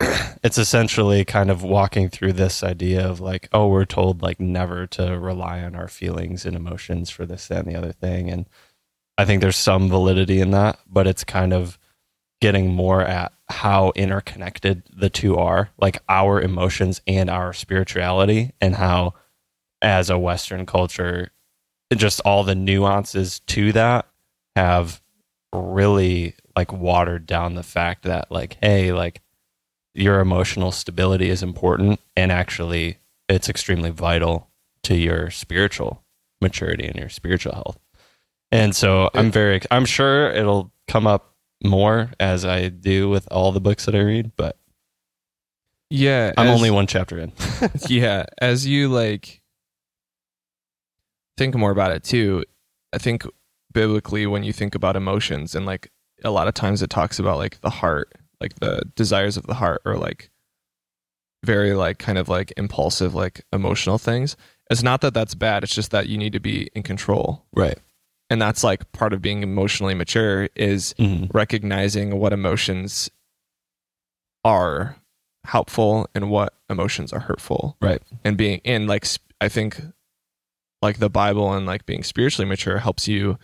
[0.42, 4.86] it's essentially kind of walking through this idea of like, oh, we're told like never
[4.88, 8.28] to rely on our feelings and emotions for this, that, and the other thing.
[8.28, 8.46] And
[9.16, 11.78] I think there's some validity in that, but it's kind of
[12.40, 18.74] getting more at how interconnected the two are, like our emotions and our spirituality, and
[18.74, 19.14] how
[19.80, 21.30] as a Western culture,
[21.94, 24.06] just all the nuances to that
[24.56, 25.00] have
[25.52, 29.20] really like watered down the fact that like hey like
[29.94, 32.98] your emotional stability is important and actually
[33.28, 34.50] it's extremely vital
[34.82, 36.02] to your spiritual
[36.40, 37.78] maturity and your spiritual health
[38.54, 43.52] and so i'm very i'm sure it'll come up more as i do with all
[43.52, 44.56] the books that i read but
[45.90, 46.32] Yeah.
[46.38, 47.32] i'm as- only one chapter in.
[47.88, 49.42] Yeah as you like
[51.36, 52.44] think more about it too
[52.92, 53.24] i think
[53.72, 55.90] biblically when you think about emotions and like
[56.22, 59.54] a lot of times it talks about like the heart like the desires of the
[59.54, 60.30] heart or like
[61.44, 64.34] very like kind of like impulsive like emotional things.
[64.70, 67.44] It's not that that's bad it's just that you need to be in control.
[67.54, 67.78] Right
[68.30, 71.30] and that's like part of being emotionally mature is Mhm.
[71.34, 73.10] recognizing what emotions
[74.44, 74.96] are
[75.44, 79.06] helpful and what emotions are hurtful right and being in like
[79.40, 79.80] i think
[80.80, 83.38] like the bible and like being spiritually mature helps you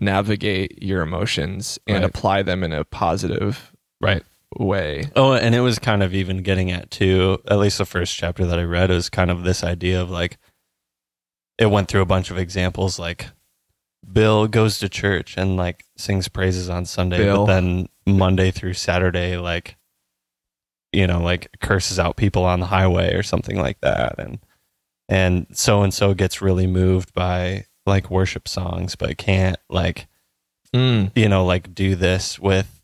[0.00, 2.04] navigate your emotions and Right.
[2.04, 4.22] apply them in a positive right
[4.56, 8.14] way Oh, and it was kind of even getting at too, at least the first
[8.16, 10.36] chapter that I read was kind of this idea of like
[11.58, 13.28] it went through a bunch of examples like
[14.10, 17.46] Bill goes to church and like sings praises on Sunday, Bill.
[17.46, 19.76] but then Monday through Saturday, like
[20.92, 24.18] you know, like curses out people on the highway or something like that.
[24.18, 24.38] And
[25.08, 30.06] and so and so gets really moved by like worship songs, but can't like
[30.74, 31.10] mm.
[31.14, 32.81] you know, like do this with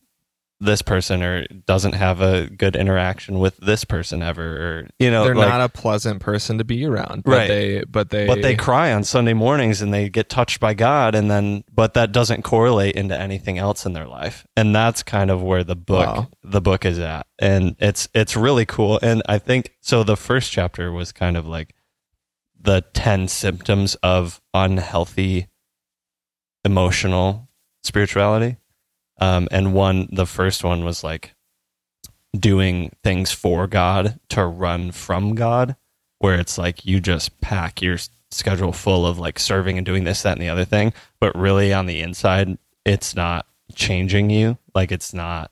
[0.61, 5.23] this person or doesn't have a good interaction with this person ever or you know
[5.23, 7.47] they're like, not a pleasant person to be around but Right.
[7.49, 11.15] they but they but they cry on Sunday mornings and they get touched by God
[11.15, 14.47] and then but that doesn't correlate into anything else in their life.
[14.57, 16.29] And that's kind of where the book Wow.
[16.43, 17.29] the book is at.
[17.39, 21.47] And it's it's really cool and I think so the first chapter was kind of
[21.47, 21.73] like
[22.61, 25.47] the 10 symptoms of unhealthy
[26.65, 27.49] emotional
[27.85, 28.57] spirituality.
[29.19, 31.35] Um, and one, the first one was like
[32.39, 35.77] doing things for God to run from God,
[36.19, 37.97] where it's like you just pack your
[38.31, 40.93] schedule full of like serving and doing this, that, and the other thing.
[41.21, 44.59] But really on the inside, it's not changing you.
[44.75, 45.51] Like it's not,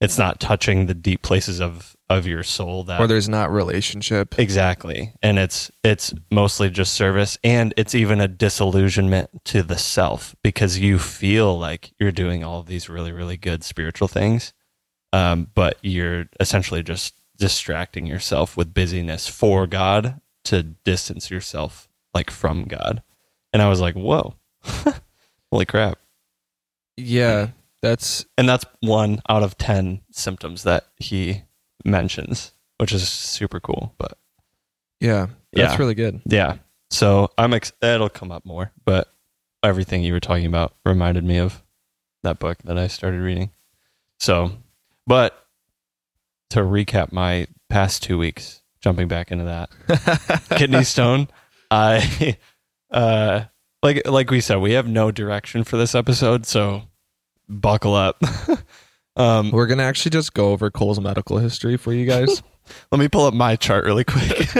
[0.00, 4.38] it's not touching the deep places of, of your soul that or there's not relationship
[4.38, 5.12] Exactly.
[5.22, 10.78] And it's it's mostly just service and it's even a disillusionment to the self because
[10.78, 14.52] you feel like you're doing all of these really really good spiritual things
[15.12, 22.30] um but you're essentially just distracting yourself with busyness for God to distance yourself like
[22.30, 23.02] from God.
[23.52, 24.34] And I was like, "Whoa."
[25.50, 25.98] Holy crap.
[26.96, 27.48] yeah
[27.82, 31.42] that's And that's one out of 10 symptoms that he
[31.84, 34.18] mentions, which is super cool, but
[35.00, 35.78] yeah that's Yeah.
[35.78, 36.56] really good Yeah.
[36.90, 39.12] So I'm ex- it'll come up more, but
[39.62, 41.62] everything you were talking about reminded me of
[42.22, 43.50] that book that I started reading.
[44.18, 44.52] So,
[45.06, 45.46] but
[46.50, 49.70] to recap my past two weeks, jumping back into that
[50.56, 51.28] kidney stone,
[51.70, 52.36] I
[52.90, 53.44] uh
[53.82, 56.82] like like we said, we have no direction for this episode, so
[57.50, 58.22] buckle up.
[59.16, 62.42] um, We're gonna actually just go over Cole's medical history for you guys.
[62.92, 64.54] let me pull up my chart really quick.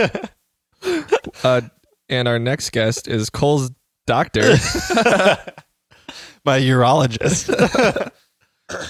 [1.43, 1.61] uh,
[2.09, 3.71] and our next guest is Cole's
[4.05, 4.41] doctor,
[6.45, 8.11] my urologist.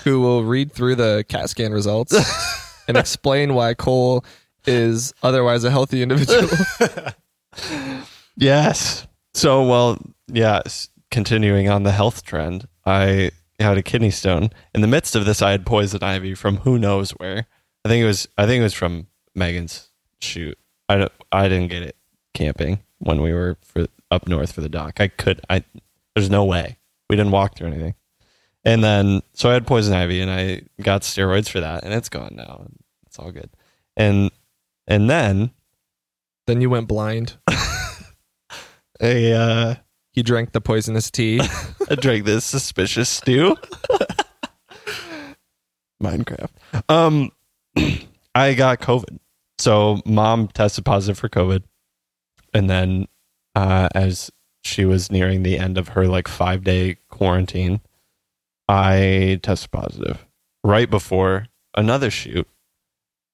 [0.03, 2.15] who will read through the CAT scan results
[2.87, 4.23] and explain why Cole
[4.67, 6.47] is otherwise a healthy individual.
[8.37, 9.07] yes.
[9.33, 10.89] So, well, yes.
[11.09, 13.31] Continuing on the health trend, I
[13.61, 14.49] had a kidney stone.
[14.73, 17.47] In the midst of this, I had poison ivy from who knows where.
[17.85, 18.27] I think it was.
[18.37, 20.57] I think it was from Megan's shoot.
[20.89, 21.11] I don't.
[21.31, 21.95] I didn't get it
[22.33, 24.99] camping when we were for up north for the dock.
[24.99, 25.41] I could.
[25.49, 25.63] I.
[26.15, 26.77] There's no way.
[27.09, 27.95] We didn't walk through anything.
[28.63, 32.09] And then, so I had poison ivy, and I got steroids for that, and it's
[32.09, 32.67] gone now.
[33.07, 33.49] It's all good.
[33.97, 34.31] And
[34.87, 35.51] and then
[36.47, 37.37] then you went blind.
[39.01, 39.75] a uh,
[40.13, 41.39] He drank the poisonous tea.
[41.89, 43.55] I drank this suspicious stew.
[46.03, 46.49] Minecraft.
[46.89, 47.31] Um,
[48.35, 49.19] I got COVID.
[49.59, 51.63] So mom tested positive for COVID,
[52.53, 53.07] and then
[53.55, 54.31] uh, as
[54.63, 57.81] she was nearing the end of her like five day quarantine,
[58.67, 60.25] I tested positive
[60.63, 61.45] right before
[61.75, 62.47] another shoot.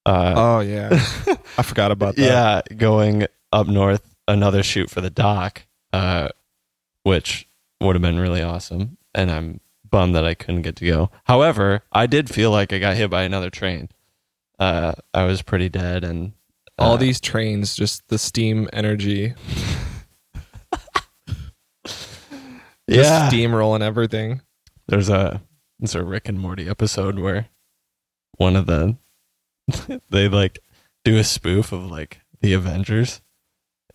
[0.04, 0.90] Uh, oh yeah,
[1.58, 2.22] I forgot about that.
[2.68, 6.28] yeah, going up north, another shoot for the dock, uh,
[7.08, 7.48] which
[7.80, 8.98] would have been really awesome.
[9.14, 11.10] And I'm bummed that I couldn't get to go.
[11.24, 13.88] However, I did feel like I got hit by another train.
[14.58, 16.32] Uh, I was pretty dead, and
[16.76, 19.32] all uh, these trains, just the steam energy,
[22.86, 23.30] yeah.
[23.30, 24.42] steamrolling everything.
[24.88, 25.40] There's a
[25.78, 27.46] there's a Rick and Morty episode where
[28.36, 28.96] one of the
[30.10, 30.58] they like
[31.04, 33.22] do a spoof of like the Avengers,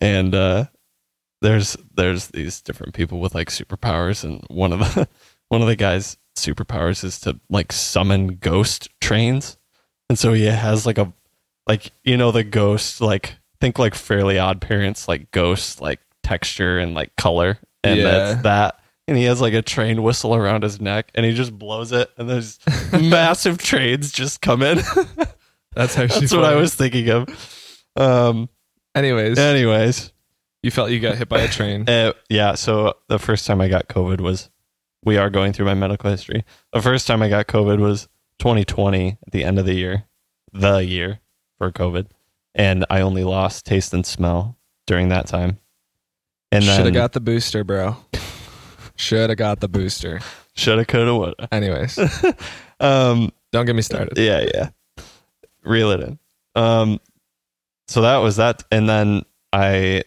[0.02, 0.66] and uh,
[1.44, 5.08] there's there's these different people with like superpowers, and one of the
[5.50, 9.58] one of the guys' superpowers is to like summon ghost trains,
[10.10, 11.14] and so he has like a
[11.68, 16.80] like you know the ghost like think like Fairly Odd Parents like ghost like texture
[16.80, 18.04] and like color, and Yeah.
[18.12, 18.80] that's that.
[19.08, 22.10] And he has like a train whistle around his neck, and he just blows it,
[22.18, 22.58] and there's
[22.94, 24.78] massive trains just come in.
[25.76, 27.84] That's actually That's what I was thinking of.
[27.98, 28.48] Um.
[28.96, 30.14] Anyways, Anyways,
[30.64, 31.88] you felt you got hit by a train.
[31.88, 32.56] uh, yeah.
[32.56, 34.50] So the first time I got COVID was,
[35.04, 36.44] we are going through my medical history.
[36.72, 38.08] The first time I got COVID was
[38.40, 40.06] 2020 at the end of the year,
[40.54, 41.20] the year
[41.58, 42.08] for COVID,
[42.56, 45.60] and I only lost taste and smell during that time.
[46.52, 47.98] And Should have got the booster, bro.
[48.96, 50.20] Should have got the booster.
[50.56, 51.48] shoulda, coulda, woulda.
[51.52, 51.98] Anyways,
[52.80, 53.32] Um.
[53.52, 54.18] don't get me started.
[54.18, 54.70] Yeah, yeah.
[55.64, 56.20] Reel it in.
[56.56, 57.00] Um,
[57.88, 60.04] so that was that, and then I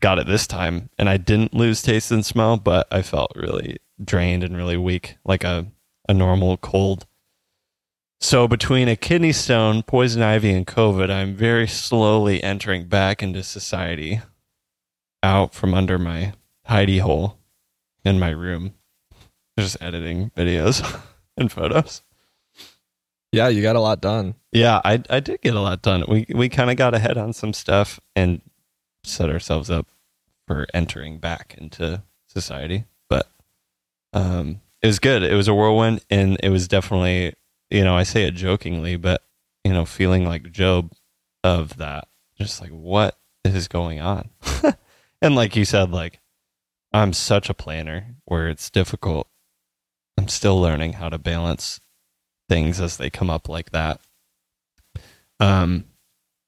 [0.00, 3.76] got it this time, and I didn't lose taste and smell, but I felt really
[4.02, 5.66] drained and really weak, like a
[6.08, 7.06] a normal cold.
[8.20, 13.42] So between a kidney stone, poison ivy, and COVID, I'm very slowly entering back into
[13.42, 14.20] society,
[15.22, 16.34] out from under my
[16.68, 17.38] hidey hole
[18.04, 18.74] in my room,
[19.58, 21.00] just editing videos
[21.36, 22.02] and photos.
[23.32, 24.34] Yeah, you got a lot done.
[24.52, 26.04] Yeah, I I did get a lot done.
[26.08, 28.42] We we kind of got ahead on some stuff and
[29.04, 29.88] set ourselves up
[30.46, 32.84] for entering back into society.
[33.08, 33.30] But
[34.12, 35.22] um it was good.
[35.22, 37.34] It was a whirlwind and it was definitely,
[37.70, 39.22] you know, I say it jokingly, but
[39.64, 40.92] you know, feeling like Job
[41.44, 42.08] of that.
[42.38, 44.30] Just like what is going on?
[45.22, 46.20] and like you said like
[46.92, 49.28] I'm such a planner where it's difficult.
[50.18, 51.80] I'm still learning how to balance
[52.48, 54.00] things as they come up like that.
[55.38, 55.84] Um,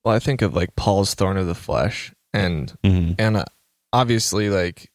[0.05, 3.15] Well, I think of like Paul's thorn of the flesh, and mhm.
[3.19, 3.45] and uh,
[3.93, 4.91] obviously like,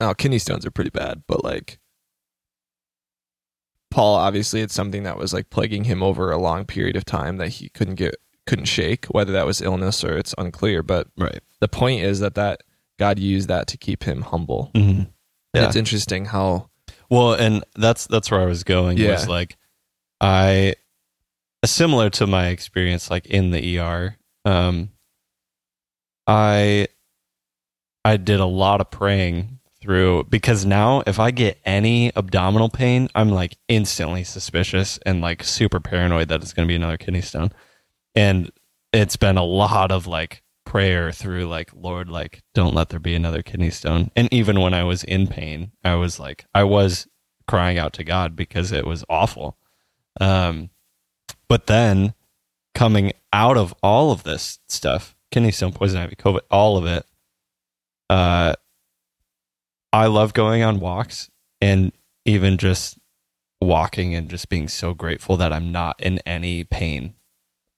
[0.00, 1.78] oh, kidney stones are pretty bad, but like.
[3.90, 7.38] Paul obviously it's something that was like plaguing him over a long period of time
[7.38, 8.14] that he couldn't get
[8.46, 11.40] couldn't shake whether that was illness or it's unclear but right.
[11.58, 12.62] the point is that that
[13.00, 14.70] God used that to keep him humble.
[14.74, 15.00] Mm-hmm.
[15.00, 15.08] And
[15.54, 15.66] Yeah.
[15.66, 16.68] It's interesting how
[17.08, 18.98] Well, and that's that's where I was going.
[18.98, 19.12] Yeah.
[19.12, 19.56] Was like
[20.20, 20.74] I
[21.64, 24.16] similar to my experience like in the ER.
[24.44, 24.90] Um,
[26.30, 26.86] I
[28.04, 33.08] I did a lot of praying through because now if I get any abdominal pain,
[33.16, 37.20] I'm like instantly suspicious and like super paranoid that it's going to be another kidney
[37.20, 37.50] stone.
[38.14, 38.52] And
[38.92, 43.16] it's been a lot of like prayer through like lord like don't let there be
[43.16, 47.08] another kidney stone and even when i was in pain i was like i was
[47.48, 49.58] crying out to god because it was awful
[50.20, 50.70] um
[51.48, 52.14] but then
[52.72, 57.04] coming out of all of this stuff kidney stone poison ivy covid all of it.
[58.08, 58.54] Uh
[59.92, 61.92] i love going on walks and
[62.24, 62.98] even just
[63.60, 67.14] walking and just being so grateful that i'm not in any pain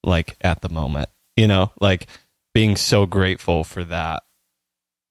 [0.04, 1.72] like at the moment you know?
[1.80, 2.06] Like
[2.54, 4.22] being so grateful for that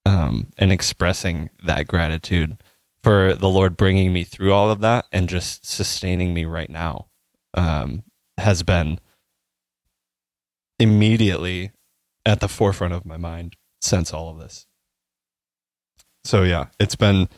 [0.06, 2.56] um and expressing that gratitude
[3.02, 7.06] for the lord bringing me through all of that and just sustaining me right now
[7.54, 8.04] um
[8.38, 8.98] has been
[10.78, 11.72] immediately
[12.24, 14.66] at the forefront of my mind since all of this.
[16.24, 17.28] So yeah it's been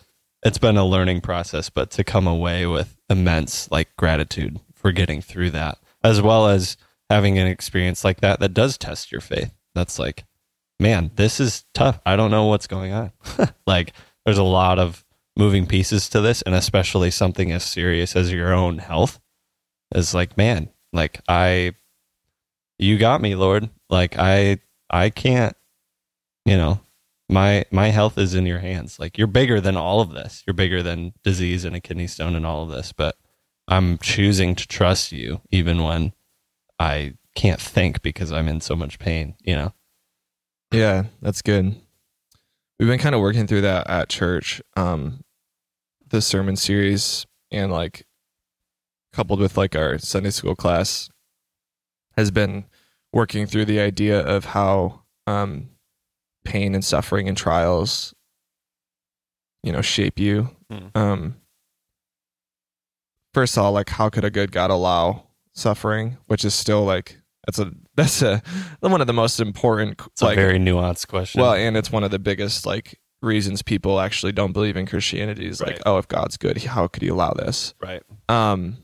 [0.43, 5.23] it's been a learning process but to come away with immense like gratitude for getting
[5.23, 6.77] through that as well as
[7.09, 9.53] having an experience like that that does test your faith.
[9.75, 10.25] That's like
[10.79, 12.01] man this is tough.
[12.05, 13.13] I don't know what's going on.
[13.67, 13.95] Like
[14.25, 15.05] there's a lot of
[15.37, 19.19] moving pieces to this and especially something as serious as your own health
[19.95, 21.75] is like man like i
[22.79, 23.69] you got me lord.
[23.91, 24.59] Like i
[24.91, 25.57] i can't
[26.45, 26.81] you know
[27.29, 30.55] my my health is in your hands like you're bigger than all of this you're
[30.55, 33.17] bigger than disease and a kidney stone and all of this but
[33.69, 36.13] i'm choosing to trust you even when
[36.79, 39.73] i can't think because i'm in so much pain you know
[40.71, 41.77] Yeah, that's good.
[42.79, 44.61] We've been kind of working through that at church.
[44.77, 45.23] Um,
[46.09, 48.07] the sermon series and like
[49.13, 51.09] coupled with like our Sunday school class
[52.17, 52.65] has been
[53.15, 55.71] working through the idea of how um,
[56.45, 58.13] pain and suffering and trials,
[59.63, 60.51] you know, shape you.
[60.71, 60.91] Mm.
[60.97, 61.37] Um,
[63.33, 67.19] first of all, like how could a good God allow suffering, which is still like
[67.47, 68.43] that's a that's a
[68.81, 72.05] one of the most important it's a like very nuanced question well, and it's one
[72.05, 75.83] of the biggest like reasons people actually don't believe in Christianity is like, Right.
[75.87, 77.75] oh, if God's good, how could he allow this?
[77.81, 78.79] right Um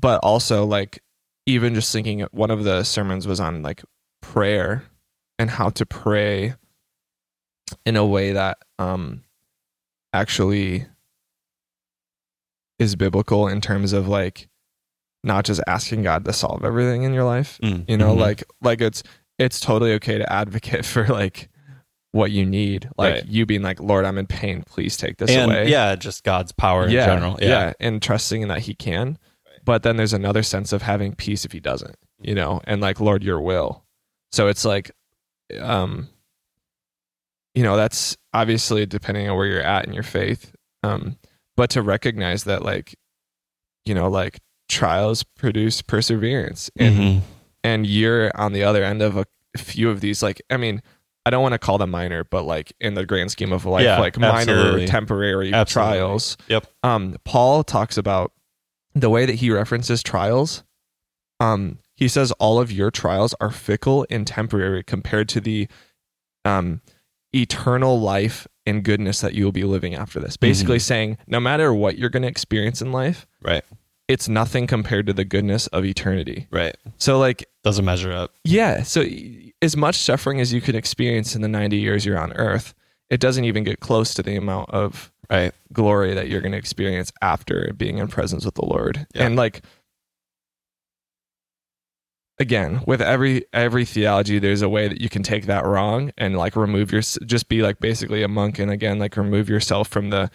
[0.00, 1.02] but also like
[1.48, 3.82] even just thinking one of the sermons was on like
[4.22, 4.84] prayer
[5.38, 6.54] and how to pray
[7.86, 9.22] in a way that um
[10.12, 10.86] actually
[12.78, 14.48] is biblical in terms of like
[15.24, 18.20] not just asking God to solve everything in your life Mm, you know mhm.
[18.20, 19.02] like like it's
[19.38, 21.48] it's totally okay to advocate for like
[22.12, 23.26] what you need like Right.
[23.26, 24.62] you being like lord i'm in pain.
[24.66, 25.68] Please take this and away.
[25.68, 27.38] yeah just god's power yeah, in general.
[27.40, 29.18] Yeah, and trusting in that he can
[29.68, 32.98] but then there's another sense of having peace if he doesn't you know and like
[33.00, 33.84] lord your will
[34.32, 34.90] so it's like
[35.60, 36.08] um
[37.54, 40.52] you know that's obviously depending on where you're at in your faith
[40.82, 41.16] um
[41.56, 42.94] but to recognize that like
[43.84, 47.20] you know like trials produce perseverance and Mhm.
[47.64, 49.26] and you're on the other end of a
[49.56, 50.82] few of these like i mean
[51.26, 53.84] i don't want to call them minor but like in the grand scheme of life
[53.84, 54.86] Yeah, like minor absolutely.
[54.86, 55.92] temporary Absolutely.
[55.98, 56.66] trials Yep.
[56.82, 58.32] um paul talks about
[59.00, 60.62] the way that he references trials
[61.40, 65.68] um he says all of your trials are fickle and temporary compared to the
[66.44, 66.80] um
[67.34, 70.36] eternal life and goodness that you will be living after this.
[70.36, 73.64] Basically saying no matter what you're going to experience in life right.
[74.08, 76.46] it's nothing compared to the goodness of eternity.
[76.50, 76.76] Right.
[76.98, 78.34] So like doesn't measure up.
[78.44, 78.82] Yeah.
[78.82, 79.04] So
[79.60, 82.74] as much suffering as you can experience in the 90 years you're on earth,
[83.10, 86.58] it doesn't even get close to the amount of right glory that you're going to
[86.58, 89.06] experience after being in presence with the Lord.
[89.14, 89.24] Yeah.
[89.24, 89.62] And like
[92.38, 96.36] again, with every every theology there's a way that you can take that wrong and
[96.36, 100.10] like remove your just be like basically a monk and again like remove yourself from
[100.10, 100.30] the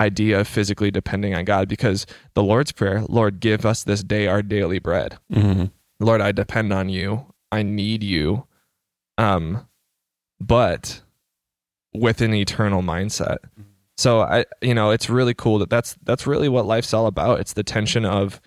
[0.00, 4.26] idea of physically depending on God because the Lord's prayer, Lord, give us this day
[4.26, 5.18] our daily bread.
[5.32, 5.70] Mhm.
[5.98, 7.32] Lord, I depend on you.
[7.50, 8.46] I need you.
[9.16, 9.66] Um,
[10.38, 11.00] but
[11.94, 13.38] with an eternal mindset.
[13.96, 17.40] So I, you know, it's really cool that that's that's really what life's all about.
[17.40, 18.40] It's the tension of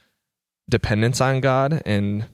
[0.70, 2.26] dependence on God and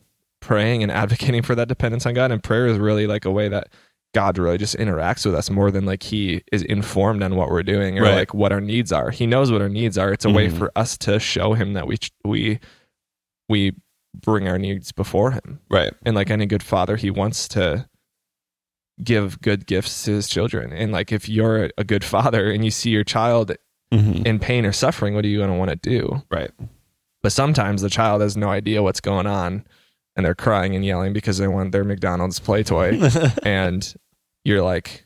[0.41, 2.31] praying and advocating for that dependence on God.
[2.31, 3.69] And prayer is really like a way that
[4.13, 7.63] God really just interacts with us more than like he is informed on what we're
[7.63, 8.15] doing or Right.
[8.15, 9.09] like what our needs are.
[9.11, 10.11] He knows what our needs are.
[10.13, 10.57] It's a way Mhm.
[10.57, 12.59] for us to show him that we we
[13.49, 13.73] we
[14.15, 15.59] bring our needs before him.
[15.69, 17.87] right And like any good father, he wants to
[19.03, 20.71] give good gifts to his children.
[20.71, 23.55] And like if you're a good father and you see your child
[23.93, 24.25] Mhm.
[24.25, 26.23] in pain or suffering, what are you going to want to do?
[26.31, 26.51] right
[27.21, 29.65] But sometimes the child has no idea what's going on
[30.15, 32.99] and they're crying and yelling because they want their McDonald's play toy.
[33.43, 33.93] and
[34.43, 35.05] you're like,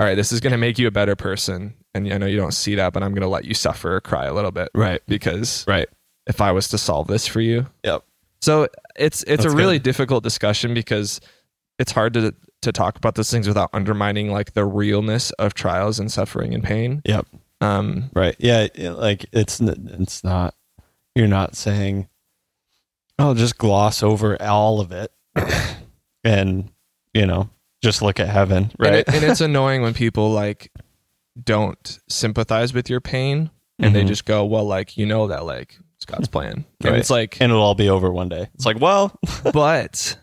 [0.00, 1.74] all right, this is going to make you a better person.
[1.94, 4.00] And I know you don't see that, but I'm going to let you suffer or
[4.00, 5.88] cry a little bit right because right
[6.26, 7.66] if I was to solve this for you.
[7.84, 8.04] Yep.
[8.40, 9.82] So it's it's That's a really good.
[9.84, 11.20] difficult discussion because
[11.78, 15.98] it's hard to to talk about those things without undermining like the realness of trials
[15.98, 17.02] and suffering and pain.
[17.04, 17.26] Yep.
[17.60, 18.36] Um, Right.
[18.38, 18.68] Yeah.
[18.76, 20.54] Like it's it's not.
[21.14, 22.08] You're not saying,
[23.18, 25.12] "Oh, just gloss over all of it,"
[26.24, 26.70] and
[27.14, 27.50] you know,
[27.82, 28.64] just look at heaven.
[28.64, 28.94] and, Right.
[28.94, 30.70] it- and it's annoying when people like
[31.42, 33.50] don't sympathize with your pain
[33.80, 34.08] and they Mhm.
[34.08, 36.94] just go, well, like you know that like it's God's plan, and Right.
[36.98, 38.48] it's like, and it'll all be over one day.
[38.54, 39.16] It's like, well,
[39.52, 40.16] but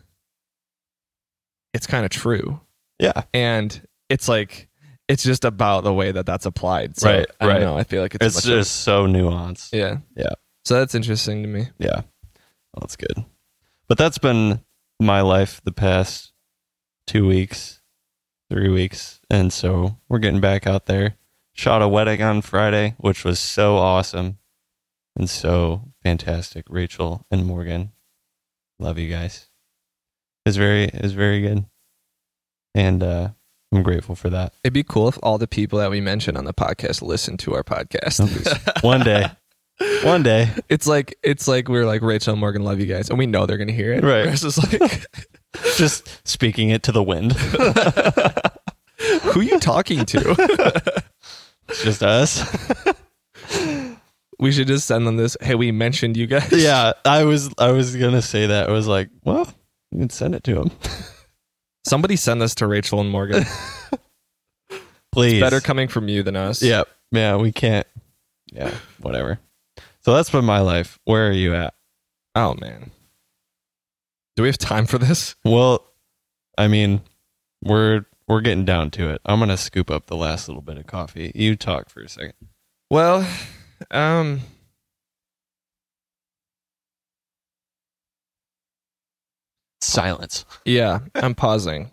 [1.76, 2.60] it's kind of true,
[3.00, 3.24] yeah.
[3.34, 4.68] and it's like
[5.08, 6.98] it's just about the way that that's applied.
[6.98, 7.62] So, Right, I right.
[7.62, 7.78] know.
[7.78, 9.72] I feel like it's, It's much of- just so nuanced.
[9.72, 10.34] yeah, Yeah.
[10.64, 11.68] So that's interesting to me.
[11.78, 11.98] Yeah.
[12.74, 13.24] Well, that's good.
[13.88, 14.62] But that's been
[15.00, 16.32] my life the past
[17.06, 17.82] two weeks,
[18.50, 19.22] three weeks.
[19.30, 21.18] And so we're getting back out there.
[21.54, 24.40] Shot a wedding on Friday, which was so awesome
[25.16, 26.66] and so fantastic.
[26.68, 27.92] Rachel and Morgan.
[28.80, 29.45] Love you guys.
[30.46, 31.66] It's very it's very good.
[32.74, 33.30] And uh
[33.74, 34.54] I'm grateful for that.
[34.64, 37.54] It'd be cool if all the people that we mention on the podcast listen to
[37.56, 38.84] our podcast.
[38.84, 39.30] One day.
[40.04, 40.50] One day.
[40.70, 43.46] it's like it's like we're like Rachel and Morgan love you guys, and we know
[43.46, 44.04] they're gonna hear it.
[44.04, 44.28] Right.
[44.28, 45.06] It's just like
[45.78, 47.32] Just speaking it to the wind.
[49.24, 51.04] who you talking to?
[51.70, 52.44] It's just us.
[54.40, 55.36] we should just send them this.
[55.42, 56.52] Hey, we mentioned you guys.
[56.52, 58.70] yeah, I was I was gonna say that.
[58.70, 59.52] I was like, well,
[59.96, 60.72] you can send it to him,
[61.88, 63.46] Somebody send this to Rachel and Morgan.
[65.14, 65.40] please.
[65.40, 66.62] Better coming from you than us.
[66.62, 67.88] Yeah, yeah, we can't.
[68.52, 69.40] Yeah, whatever.
[70.02, 71.00] So that's been my life.
[71.06, 71.74] Where are you at?
[72.36, 72.92] Oh man.
[74.36, 75.36] Do we have time for this?
[75.46, 75.86] Well,
[76.58, 77.02] I mean,
[77.64, 79.22] we're we're getting down to it.
[79.24, 81.32] I'm gonna scoop up the last little bit of coffee.
[81.34, 82.34] You talk for a second.
[82.90, 83.26] Well,
[83.92, 84.42] um
[89.86, 90.46] Silence.
[90.66, 91.92] yeah, I'm pausing.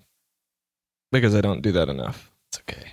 [1.10, 2.30] Because I don't do that enough.
[2.48, 2.92] It's okay.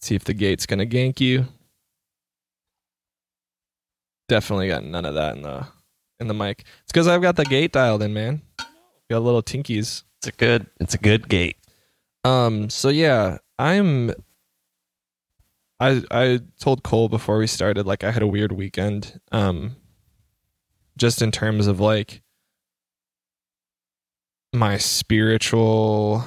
[0.00, 1.46] See if the gate's gonna gank you.
[4.28, 5.66] Definitely got none of that in the
[6.20, 6.60] in the mic.
[6.60, 8.42] It's because I've got the gate dialed in, man.
[9.10, 10.04] Got little tinkies.
[10.18, 10.66] It's a good.
[10.80, 11.56] It's a good gate.
[12.24, 12.70] Um.
[12.70, 14.12] So yeah, I'm.
[15.78, 19.20] I I told Cole before we started, like I had a weird weekend.
[19.32, 19.76] Um.
[21.00, 22.22] Just in terms of like
[24.52, 26.22] my spiritual,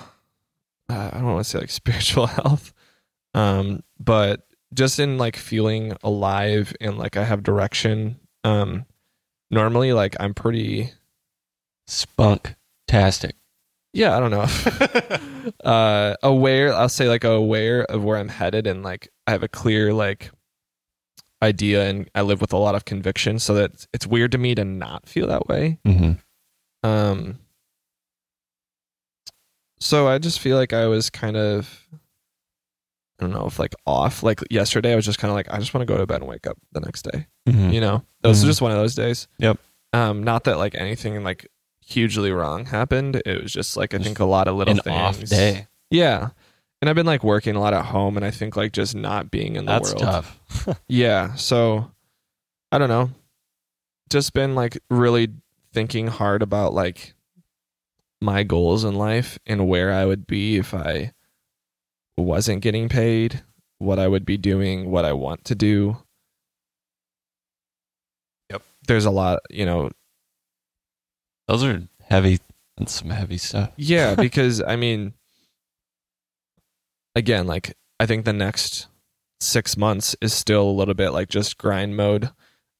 [0.90, 2.74] uh, I don't want to say like spiritual health,
[3.34, 8.20] um, but just in like feeling alive and like I have direction.
[8.44, 8.86] Um.
[9.52, 10.92] Normally, like I'm pretty
[11.86, 12.56] Spunk
[12.88, 13.36] tastic.
[13.94, 18.84] yeah i don't know uh aware i'll say like aware of where i'm headed and
[18.84, 20.32] like i have a clear like
[21.44, 24.56] idea and i live with a lot of conviction so that it's, weird to me
[24.56, 26.14] to not feel that way Mm-hmm.
[26.89, 27.39] um
[29.80, 34.24] so i just feel like i was kind of i don't know if like off
[34.24, 36.22] like yesterday i was just kind of like i just want to go to bed
[36.22, 37.72] and wake up the next day Mm-hmm.
[37.72, 38.46] you know it was Mhm.
[38.48, 39.60] just one of those days Yep.
[39.91, 41.48] um not that like anything like
[41.86, 44.96] hugely wrong happened it was just like i think a lot of little An things
[44.98, 45.68] off day.
[45.89, 46.30] yeah
[46.84, 49.32] and i've been like working a lot at home and i think like just not
[49.32, 50.78] being in the That's world tough.
[50.90, 51.90] yeah so
[52.74, 53.10] i don't know
[54.10, 55.30] just been like really
[55.72, 57.14] thinking hard about like
[58.22, 61.14] my goals in life and where i would be if i
[62.18, 63.42] wasn't getting paid
[63.78, 65.96] what i would be doing what i want to do
[68.52, 68.62] Yep.
[68.90, 69.90] there's a lot you know
[71.48, 72.40] Those are heavy.
[72.78, 73.72] That's some heavy stuff.
[73.78, 75.14] Yeah, because I mean,
[77.16, 78.88] again, like I think the next
[79.39, 82.30] six months is still a little bit like just grind mode,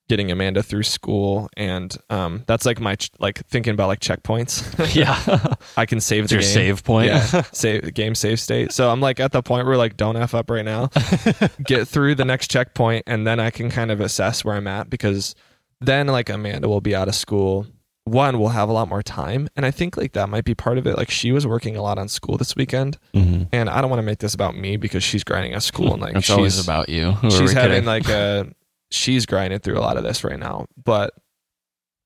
[0.10, 4.96] getting Amanda through school, and um, that's like my ch- like thinking about like checkpoints.
[4.96, 5.56] yeah.
[5.78, 6.52] I can save the your game.
[6.54, 7.08] save point.
[7.08, 8.72] Yeah, save game save state.
[8.72, 10.90] So I'm like at the point where like don't f up right now.
[11.64, 14.90] Get through the next checkpoint, and then I can kind of assess where I'm at
[14.90, 15.36] because
[15.82, 17.68] then like Amanda will be out of school.
[18.06, 20.78] One, we'll have a lot more time, and I think like that might be part
[20.78, 20.98] of it.
[20.98, 23.44] Like she was working a lot on school this weekend, mm-hmm.
[23.54, 26.02] and I don't want to make this about me because she's grinding at school and
[26.02, 27.12] like It's she's always about you.
[27.22, 27.86] Who she's having kidding?
[27.86, 28.54] like a
[28.94, 31.14] she's grinding through a lot of this right now but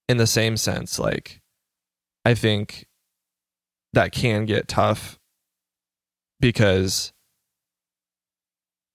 [0.08, 1.41] in the same sense like
[2.24, 2.88] i think
[3.91, 5.20] that can get tough
[6.39, 7.12] because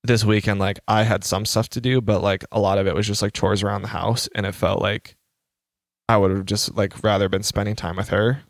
[0.05, 2.94] this weekend like i had some stuff to do but like a lot of it
[2.94, 5.16] was just like chores around the house and it felt like
[6.12, 8.42] i would have just like rather been spending time with her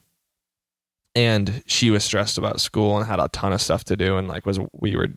[1.14, 4.28] and she was stressed about school and had a ton of stuff to do and
[4.28, 5.08] like was we were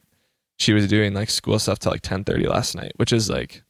[0.60, 3.64] she was doing like school stuff till like 10 30 last night which is like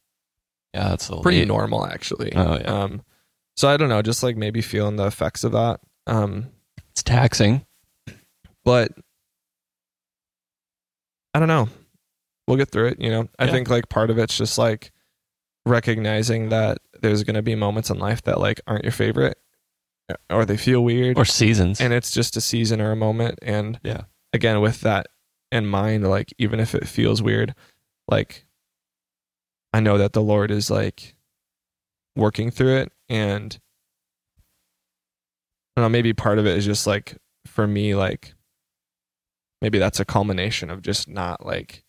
[0.74, 1.48] yeah, that's pretty late.
[1.48, 2.82] normal actually Oh, yeah.
[2.82, 3.02] um
[3.56, 5.80] So I don't know, just like maybe feeling the effects of that.
[6.06, 6.50] Um,
[6.90, 7.64] It's taxing.
[8.64, 8.92] but
[11.32, 11.68] I don't know.
[12.46, 13.00] We'll get through it.
[13.00, 13.52] You know, I Yeah.
[13.52, 14.92] think like part of it's just like
[15.64, 19.38] recognizing that there's going to be moments in life that like aren't your favorite
[20.30, 21.80] or they feel weird Or seasons.
[21.80, 23.38] and it's just a season or a moment.
[23.42, 24.02] And Yeah.
[24.32, 25.08] again, with that
[25.50, 27.54] in mind, like even if it feels weird,
[28.08, 28.46] like
[29.72, 31.14] I know that the Lord is like
[32.16, 32.92] working through it.
[33.08, 33.58] And
[35.76, 38.32] I don't know, maybe part of it is just like for me, like
[39.60, 41.84] maybe that's a culmination of just not like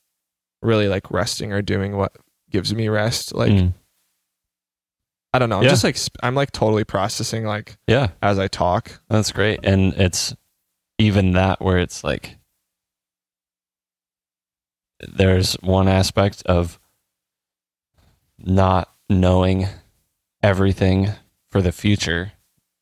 [0.62, 2.16] really like resting or doing what
[2.50, 3.34] gives me rest.
[3.34, 3.74] Like, Mm.
[5.38, 5.58] I don't know.
[5.58, 5.70] I'm Yeah.
[5.70, 8.08] just like, I'm like totally processing like Yeah.
[8.24, 9.00] as I talk.
[9.08, 9.60] That's great.
[9.64, 10.36] And it's
[10.98, 12.38] even that where it's like
[15.00, 16.80] there's one aspect of
[18.40, 19.68] not knowing
[20.42, 21.10] everything
[21.52, 22.32] for the future.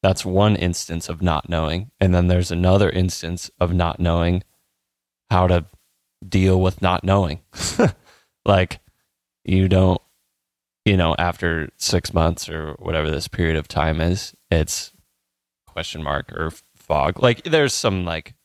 [0.02, 1.92] That's one instance of not knowing.
[2.00, 4.44] And then there's another instance of not knowing
[5.30, 5.66] how to
[6.26, 7.42] deal with not knowing.
[8.46, 8.80] like
[9.44, 10.02] you don't,
[10.86, 14.92] you know, after six months or whatever this period of time is, it's
[15.68, 17.22] question mark or fog.
[17.22, 18.36] Like there's some like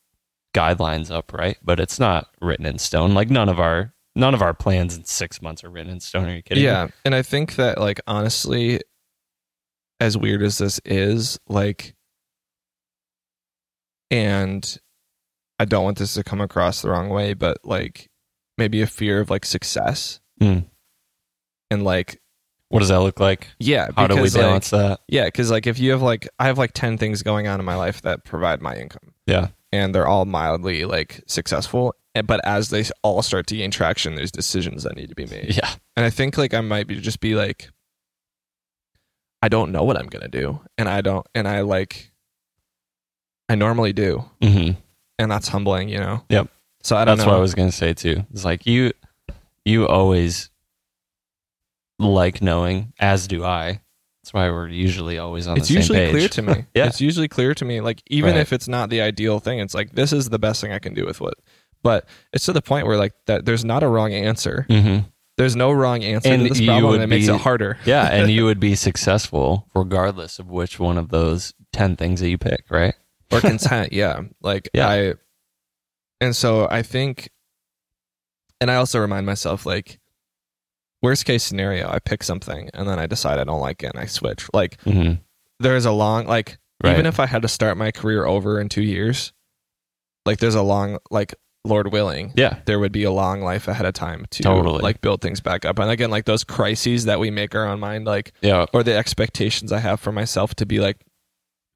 [0.55, 1.57] guidelines up, right?
[1.63, 3.15] But it's not written in stone.
[3.15, 6.25] Like none of our none of our plans in six months are written in stone.
[6.29, 6.63] Are you kidding?
[6.65, 6.69] me?
[6.69, 6.89] Yeah.
[7.05, 8.81] And I think that, like, honestly,
[10.01, 11.95] as weird as this is, like,
[14.11, 14.79] and
[15.59, 18.09] I don't want this to come across the wrong way, but like
[18.59, 20.65] maybe a fear of like success Mm.
[21.71, 22.19] and like,
[22.71, 23.49] What does that look like?
[23.59, 25.01] yeah, How do we like, balance that?
[25.09, 27.67] Yeah, because like if you have like I have like ten things going on in
[27.67, 29.49] my life that provide my income, Yeah.
[29.73, 31.95] and they're all mildly like successful.
[32.25, 35.55] But as they all start to gain traction, there's decisions that need to be made.
[35.57, 35.71] Yeah.
[35.97, 37.71] And I think like I might be just be like,
[39.43, 42.11] I don't know what I'm gonna do, and I don't, and I like,
[43.49, 44.71] I normally do, hmm
[45.19, 46.23] and that's humbling, you know.
[46.31, 46.49] Yep.
[46.83, 47.33] So I don't That's know.
[47.33, 48.25] what I was gonna say too.
[48.33, 48.93] It's like you
[49.65, 50.50] you always
[52.01, 53.81] like knowing, as do I.
[54.23, 56.11] That's why we're usually always on it's the same usually page.
[56.11, 56.65] clear to me.
[56.75, 56.87] Yeah.
[56.87, 57.81] It's usually clear to me.
[57.81, 58.41] Like even Right.
[58.41, 60.93] if it's not the ideal thing, it's like this is the best thing I can
[60.95, 61.35] do with what.
[61.83, 64.67] But it's to the point where like that there's not a wrong answer.
[64.69, 64.99] hmm
[65.39, 67.79] There's no wrong answer And to this problem, and it makes it harder.
[67.87, 72.29] Yeah, and you would be successful regardless of which one of those ten things that
[72.29, 72.95] you pick, right?
[73.33, 73.93] or content.
[73.93, 74.89] Yeah, like Yeah.
[74.89, 75.15] I.
[76.21, 77.31] And so I think,
[78.61, 79.99] and I also remind myself like,
[81.03, 83.99] worst case scenario, I pick something and then I decide I don't like it and
[83.99, 84.47] I switch.
[84.53, 85.15] Like hmm
[85.59, 86.93] there's a long like Right.
[86.93, 89.33] even if I had to start my career over in two years,
[90.25, 91.35] like there's a long like
[91.67, 92.61] Lord willing, Yeah.
[92.65, 94.81] there would be a long life ahead of time to Totally.
[94.83, 95.79] like build things back up.
[95.79, 98.65] And again, like those crises that we make our own mind, like Yeah.
[98.73, 100.97] or the expectations I have for myself to be like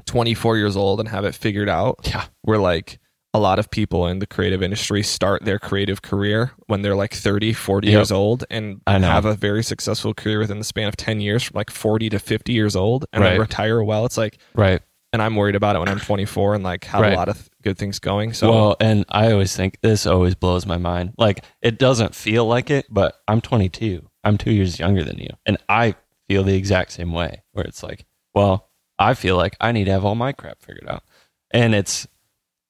[0.06, 1.98] 24 years old and have it figured out.
[2.04, 2.24] Yeah.
[2.44, 2.98] we're like
[3.34, 7.12] a lot of people in the creative industry start their creative career when they're like
[7.12, 7.92] 30, 40 Yep.
[7.92, 11.56] years old and have a very successful career within the span of 10 years from
[11.56, 13.40] like 40 to 50 years old and then Right.
[13.40, 14.06] retire well.
[14.06, 14.80] It's like, Right.
[15.12, 17.12] and I'm worried about it when I'm 24 and like have Right.
[17.12, 18.32] a lot of good things going.
[18.34, 21.14] So well, and I always think this always blows my mind.
[21.18, 24.08] Like it doesn't feel like it, but I'm 22.
[24.22, 25.96] I'm two years younger than you, and I
[26.28, 27.42] feel the exact same way.
[27.52, 30.88] Where it's like, well, I feel like I need to have all my crap figured
[30.88, 31.02] out,
[31.50, 32.06] and it's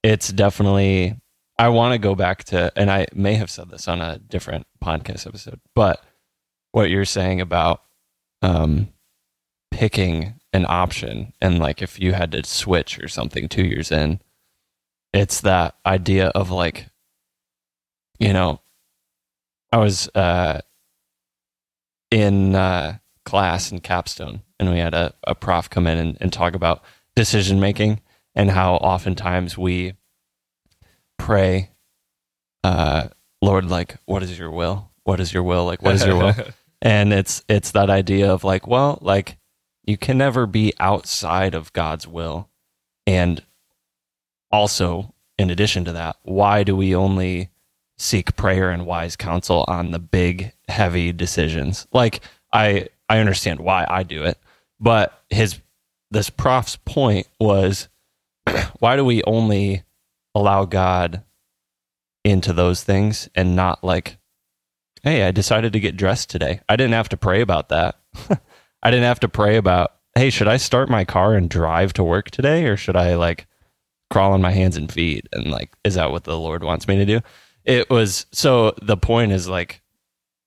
[0.05, 1.17] it's definitely.
[1.59, 4.67] I want to go back to, and I may have said this on a different
[4.83, 6.05] podcast episode, but
[6.73, 7.83] what you're saying about
[8.43, 8.89] um,
[9.71, 14.21] picking an option and like if you had to switch or something two years in,
[15.13, 16.89] it's that idea of like,
[18.19, 18.61] you know,
[19.71, 20.61] I was uh,
[22.11, 26.33] in uh, class in capstone and we had a, a prof come in and, and
[26.33, 26.83] talk about
[27.15, 28.01] decision making
[28.35, 29.95] and how oftentimes we
[31.19, 31.71] pray,
[32.63, 33.09] uh,
[33.41, 34.91] Lord, like, what is your will?
[35.05, 35.65] What is your will?
[35.65, 36.35] Like, what is your will?
[36.85, 39.39] and it's it's that idea of like well like
[39.85, 42.49] you can never be outside of god's will
[43.07, 43.43] and
[44.53, 47.51] also in addition to that why do we only
[47.97, 52.21] seek prayer and wise counsel on the big heavy decisions like
[52.53, 54.39] i i understand why i do it
[54.79, 55.61] but his
[56.11, 57.89] this prof's point was
[58.79, 59.83] why do we only
[60.35, 61.23] allow god
[62.25, 64.19] into those things and not like
[65.05, 66.61] hey, I decided to get dressed today.
[66.69, 68.01] I didn't have to pray about that.
[68.83, 72.03] I didn't have to pray about, hey, should I start my car and drive to
[72.03, 73.47] work today or should I like
[74.11, 75.29] crawl on my hands and feet?
[75.33, 77.21] And like, is that what the Lord wants me to do?
[77.65, 79.83] It was so the point is like,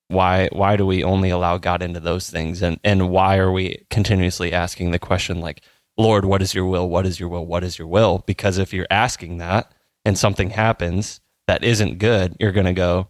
[0.10, 3.86] why why do we only allow God into those things and and why are we
[3.90, 5.62] continuously asking the question like
[5.98, 6.90] Lord what is your will?
[6.90, 7.46] What is your will?
[7.46, 8.24] What is your will?
[8.26, 9.72] Because if you're asking that
[10.06, 13.10] and something happens that isn't good you're going to go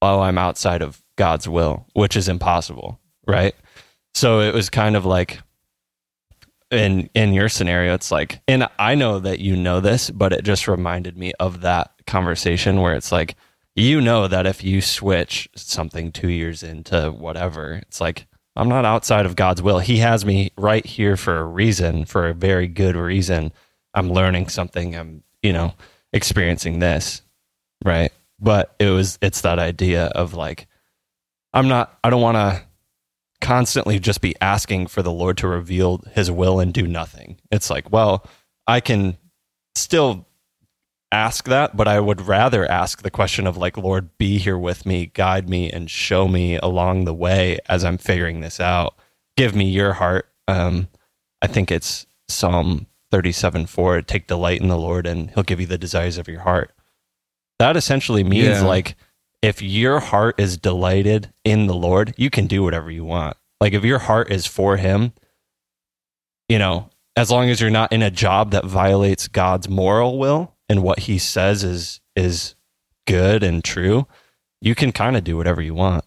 [0.00, 3.54] oh I'm outside of God's will which is impossible right?
[4.14, 5.40] So it was kind of like
[6.70, 10.42] in in your scenario it's like and I know that you know this but it
[10.44, 13.36] just reminded me of that conversation where it's like
[13.74, 18.84] you know that if you switch something two years into whatever, it's like, I'm not
[18.84, 19.78] outside of God's will.
[19.78, 23.52] He has me right here for a reason, for a very good reason.
[23.94, 24.94] I'm learning something.
[24.94, 25.74] I'm, you know,
[26.12, 27.22] experiencing this.
[27.84, 28.12] Right.
[28.38, 30.66] But it was, it's that idea of like,
[31.52, 32.62] I'm not, I don't want to
[33.40, 37.40] constantly just be asking for the Lord to reveal his will and do nothing.
[37.50, 38.26] It's like, well,
[38.66, 39.16] I can
[39.74, 40.26] still
[41.12, 44.86] ask that, but I would rather ask the question of like, Lord, be here with
[44.86, 48.94] me, guide me, and show me along the way as I'm figuring this out.
[49.36, 50.28] Give me your heart.
[50.48, 50.88] Um,
[51.40, 55.66] I think it's Psalm 37 4 take delight in the Lord and he'll give you
[55.66, 56.72] the desires of your heart.
[57.58, 58.64] That essentially means Yeah.
[58.66, 58.96] like,
[59.42, 63.36] if your heart is delighted in the Lord, you can do whatever you want.
[63.60, 65.12] Like, if your heart is for him,
[66.48, 70.51] you know, as long as you're not in a job that violates God's moral will
[70.68, 72.54] and what he says is is
[73.06, 74.06] good and true,
[74.60, 76.04] you can kind of do whatever you want.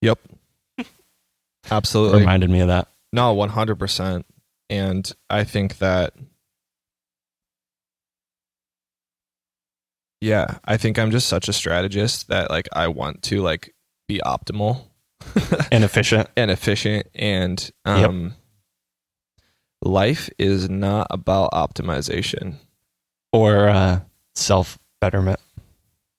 [0.00, 0.18] Yep.
[1.70, 2.20] Absolutely.
[2.20, 2.88] Reminded me of that.
[3.12, 4.24] No, 100%.
[4.70, 6.14] And I think that,
[10.20, 13.74] yeah, I think I'm just such a strategist that like I want to like
[14.08, 14.84] be optimal
[15.70, 17.06] and efficient and efficient.
[17.14, 18.34] And um,
[19.84, 22.56] life is not about optimization.
[23.32, 24.00] Or uh,
[24.34, 25.40] self betterment.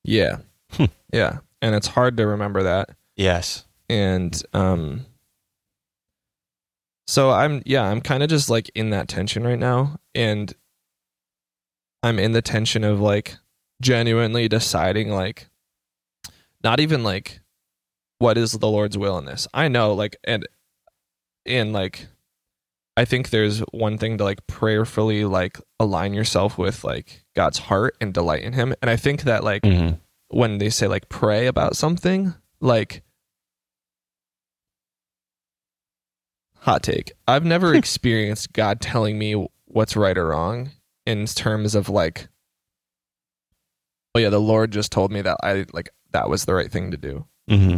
[0.03, 0.37] Yeah.
[0.71, 0.85] Hmm.
[1.11, 1.39] yeah.
[1.61, 2.89] And it's hard to remember that.
[3.15, 3.65] Yes.
[3.87, 5.05] and um
[7.07, 10.53] so i'm yeah i'm kind of just like in that tension right now and
[12.01, 13.35] i'm in the tension of like
[13.79, 15.47] genuinely deciding like
[16.63, 17.41] not even like
[18.17, 20.47] what is the lord's will in this i know like and
[21.45, 22.07] and like
[22.97, 27.95] i think there's one thing to like prayerfully like align yourself with like god's heart
[28.01, 28.73] and delight in him.
[28.81, 29.91] And i think that like hmm
[30.29, 33.03] when they say like pray about something like
[36.57, 40.71] hot take i've never experienced god telling me what's right or wrong
[41.05, 42.27] in terms of like
[44.15, 46.91] oh yeah the lord just told me that i like that was the right thing
[46.91, 47.25] to do.
[47.47, 47.77] Hmm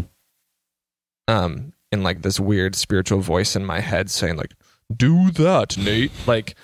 [1.28, 4.54] um in like this weird spiritual voice in my head saying like
[4.96, 6.12] do that nate.
[6.26, 6.56] Like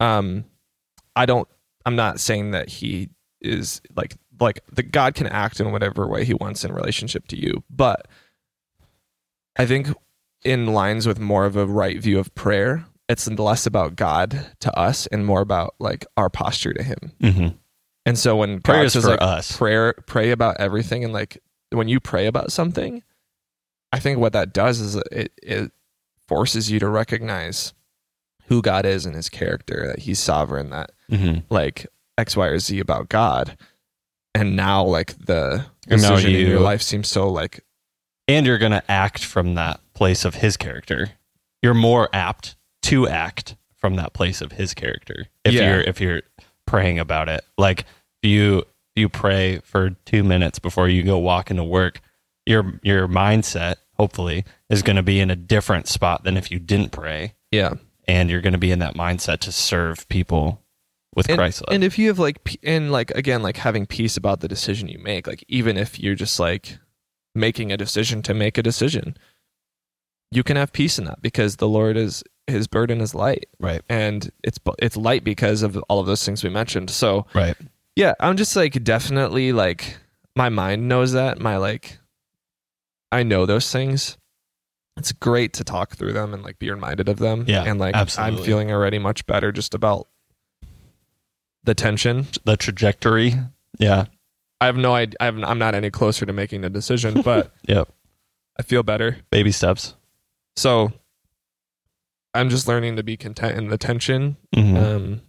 [0.00, 0.44] um
[1.16, 1.48] i don't
[1.84, 3.08] i'm not saying that he
[3.40, 7.36] is like like the god can act in whatever way he wants in relationship to
[7.36, 8.06] you but
[9.56, 9.88] i think
[10.44, 14.72] in lines with more of a right view of prayer it's less about god to
[14.78, 17.12] us and more about like our posture to him.
[17.20, 17.48] Hmm
[18.08, 19.54] and so when Prayer God is says for like us.
[19.54, 23.02] prayer pray about everything and like when you pray about something,
[23.92, 25.70] I think what that does is it it
[26.28, 27.72] forces you to recognize
[28.46, 32.58] who God is and his character, that he's sovereign, that hmm like X, Y, or
[32.58, 33.56] Z about God.
[34.34, 37.64] And now like the decision in your life seems so like
[38.28, 41.10] And you're going to act from that place of his character.
[41.62, 45.70] You're more apt to act from that place of his character if Yeah.
[45.70, 46.22] you're if you're
[46.66, 47.44] praying about it.
[47.56, 47.84] Like
[48.22, 48.64] you
[48.96, 52.00] you pray for 2 minutes before you go walk into work,
[52.46, 56.58] your your mindset hopefully is going to be in a different spot than if you
[56.58, 57.74] didn't pray yeah.
[58.06, 60.62] and you're going to be in that mindset to serve people
[61.16, 61.74] with And, Christ love.
[61.74, 64.98] and if you have like and like again like having peace about the decision you
[64.98, 66.78] make, like even if you're just like
[67.34, 69.16] making a decision to make a decision,
[70.30, 73.82] you can have peace in that because the Lord is his burden is light right.
[73.88, 76.90] and it's it's light because of all of those things we mentioned.
[76.90, 77.56] So Right.
[77.96, 79.96] yeah, I'm just like definitely like
[80.36, 81.40] my mind knows that.
[81.40, 81.98] My like
[83.10, 84.16] I know those things.
[84.96, 87.44] It's great to talk through them and like be reminded of them.
[87.46, 88.38] Yeah, And like absolutely.
[88.38, 90.08] I'm feeling already much better just about
[91.64, 92.26] the tension.
[92.44, 93.34] The trajectory.
[93.78, 94.06] Yeah.
[94.60, 95.16] I have no idea.
[95.20, 97.88] I have, I'm not any closer to making the decision, but Yep.
[98.58, 99.18] I feel better.
[99.30, 99.94] Baby steps.
[100.56, 100.92] So
[102.34, 104.36] I'm just learning to be content in the tension.
[104.54, 104.76] Mhm.
[104.76, 105.20] Um,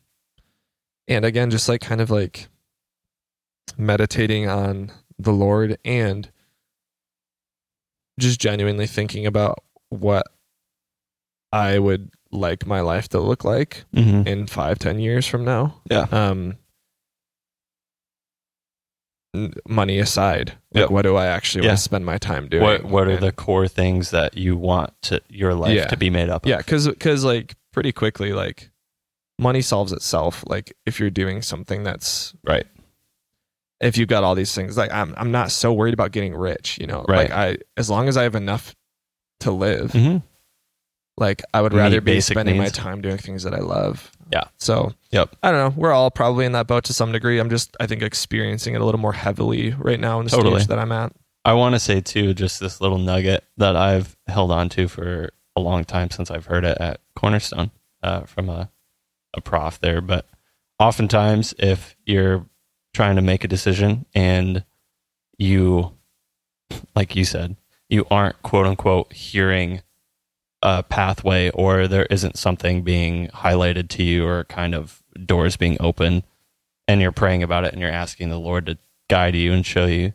[1.08, 2.48] and again, just like kind of like
[3.78, 6.30] meditating on the Lord and
[8.20, 10.28] just genuinely thinking about what
[11.52, 14.28] I would like my life to look like Mhm.
[14.28, 15.82] in five, ten years from now.
[15.90, 16.06] Yeah.
[16.12, 16.58] Um,
[19.68, 20.50] money aside.
[20.74, 20.90] Like, Yep.
[20.92, 21.72] what do I actually Yeah.
[21.72, 22.64] want to spend my time doing?
[22.64, 25.86] What what are And- the core things that you want to your life Yeah.
[25.88, 26.50] to be made up of?
[26.50, 26.58] yeah?
[26.58, 28.72] Because because like pretty quickly, like
[29.38, 30.44] money solves itself.
[30.48, 32.66] Like if you're doing something that's Right.
[33.82, 36.78] If you've got all these things, like I'm I'm not so worried about getting rich.
[36.80, 37.30] You know, Right.
[37.30, 38.76] like I as long as I have enough
[39.42, 40.18] to live, Mm-hmm.
[41.18, 44.12] like I would rather be spending my time doing things that I love.
[44.32, 44.44] Yeah.
[44.58, 45.36] So Yep.
[45.42, 45.82] I don't know.
[45.82, 47.40] We're all probably in that boat to some degree.
[47.40, 50.60] I'm just I think experiencing it a little more heavily right now in the Totally.
[50.60, 51.14] stage that I'm at.
[51.46, 55.30] I want to say too, just this little nugget that I've held on to for
[55.56, 57.72] a long time since I've heard it at Cornerstone
[58.04, 58.70] uh, from a,
[59.36, 60.02] a prof there.
[60.02, 60.28] But
[60.80, 62.46] oftentimes, if you're
[62.94, 64.64] trying to make a decision and
[65.38, 65.94] you,
[66.96, 67.56] like you said,
[67.88, 69.82] you aren't quote unquote hearing
[70.62, 75.78] a pathway or there isn't something being highlighted to you or kind of doors being
[75.80, 76.24] open
[76.88, 78.78] and you're praying about it and you're asking the Lord to
[79.10, 80.14] guide you and show you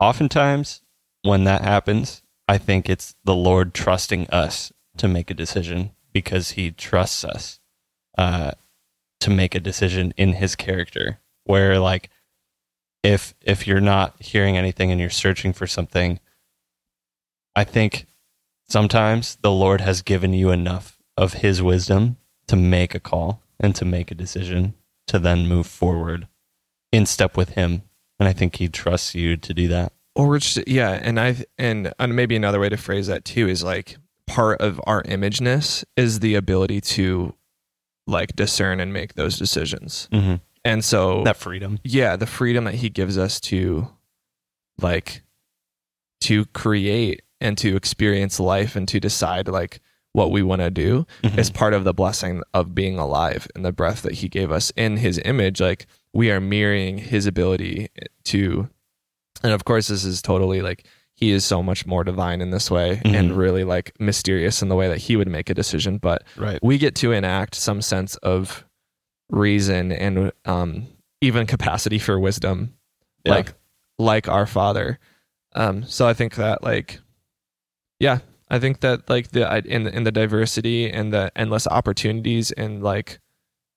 [0.00, 0.82] oftentimes
[1.22, 6.52] when that happens, I think it's the Lord trusting us to make a decision because
[6.52, 7.60] He trusts us
[8.18, 8.52] uh,
[9.20, 11.20] to make a decision in His character.
[11.50, 12.08] Where like,
[13.02, 16.20] if if you're not hearing anything and you're searching for something,
[17.56, 18.06] I think
[18.68, 23.74] sometimes the Lord has given you enough of His wisdom to make a call and
[23.74, 24.74] to make a decision
[25.08, 26.28] to then move forward
[26.92, 27.82] in step with Him
[28.18, 29.92] and I think he trusts you to do that.
[30.14, 33.62] or it's yeah and i and, and maybe another way to phrase that too is
[33.64, 33.96] like
[34.26, 37.34] part of our imageness is the ability to
[38.06, 40.34] like discern and make those decisions Mm-hmm.
[40.64, 41.78] And so That freedom.
[41.84, 43.88] yeah the freedom that he gives us to
[44.80, 45.22] like
[46.22, 49.80] to create and to experience life and to decide like
[50.12, 51.38] what we want to do Mhm.
[51.38, 54.70] is part of the blessing of being alive and the breath that he gave us
[54.76, 57.88] in his image like we are mirroring his ability
[58.24, 58.68] to
[59.42, 62.70] and of course this is totally like he is so much more divine in this
[62.70, 63.36] way and Mhm.
[63.36, 66.58] really like mysterious in the way that he would make a decision but right.
[66.62, 68.64] we get to enact some sense of
[69.30, 70.86] reason and um,
[71.20, 72.74] even capacity for wisdom
[73.24, 73.34] Yeah.
[73.34, 73.54] like
[73.98, 74.98] like our father
[75.54, 77.00] um, so i think that like
[77.98, 78.18] yeah
[78.48, 82.82] i think that like the in the, in the diversity and the endless opportunities and
[82.82, 83.20] like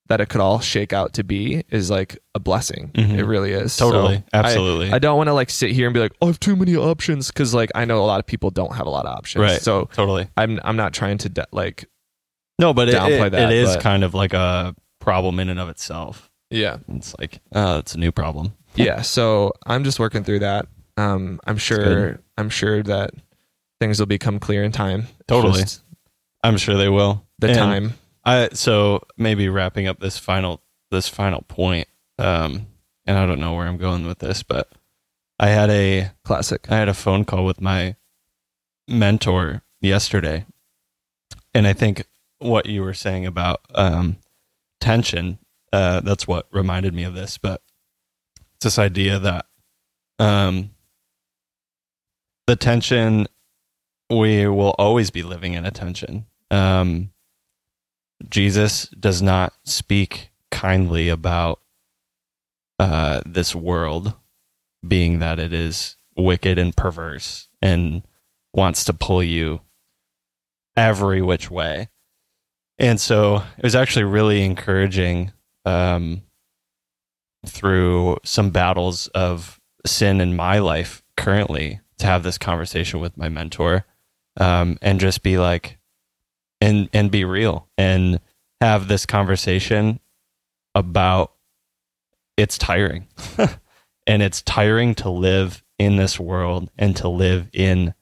[0.08, 3.18] that it could all shake out to be is like a blessing Mhm.
[3.18, 4.18] it really is Totally.
[4.34, 4.92] I- Absolutely.
[4.92, 6.76] I don't want to like sit here and be like, oh, I have too many
[6.76, 9.42] options because like I know a lot of people don't have a lot of options.
[9.44, 9.62] Right.
[9.62, 10.28] So totally.
[10.36, 11.86] I'm I'm not trying to de- like
[12.60, 15.50] No, but it, downplay it, that, it is but- kind of like a problem in
[15.50, 16.32] and of itself.
[16.50, 18.54] yeah It's like, oh, it's a new problem.
[18.76, 19.02] yeah.
[19.02, 20.68] So I'm just working through that.
[20.96, 22.20] Um, I'm sure.
[22.38, 23.12] I'm sure that
[23.80, 25.08] things will become clear in time.
[25.28, 25.62] Totally.
[25.62, 25.84] just
[26.44, 27.26] I'm sure they will.
[27.40, 27.94] the And time.
[28.24, 31.88] I so maybe wrapping up this final this final point.
[32.18, 32.68] Um,
[33.06, 34.72] and I don't know where I'm going with this, but
[35.40, 36.66] I had a Classic.
[36.72, 37.96] I had a phone call with my
[38.88, 40.46] mentor yesterday,
[41.54, 42.06] and I think
[42.40, 44.18] what you were saying about um,
[44.84, 45.40] tension
[45.74, 47.40] uh, that's what reminded me of this.
[47.40, 47.62] But
[48.56, 49.48] it's this idea that
[50.20, 50.70] um,
[52.46, 53.28] the tension
[54.10, 56.28] we will always be living in a tension.
[56.52, 57.10] Um,
[58.30, 61.60] Jesus does not speak kindly about
[62.78, 64.14] uh, this world
[64.88, 68.04] being that it is wicked and perverse and
[68.54, 69.62] wants to pull you
[70.78, 71.90] every which way.
[72.84, 75.32] And so it was actually really encouraging
[75.64, 76.22] um,
[77.48, 83.30] through some battles of sin in my life currently to have this conversation with my
[83.30, 83.86] mentor
[84.38, 85.78] um, and just be like,
[86.60, 88.20] and and be real and
[88.60, 90.02] have this conversation
[90.76, 91.32] about
[92.38, 93.08] it's tiring.
[94.06, 97.94] And it's tiring to live in this world and to live in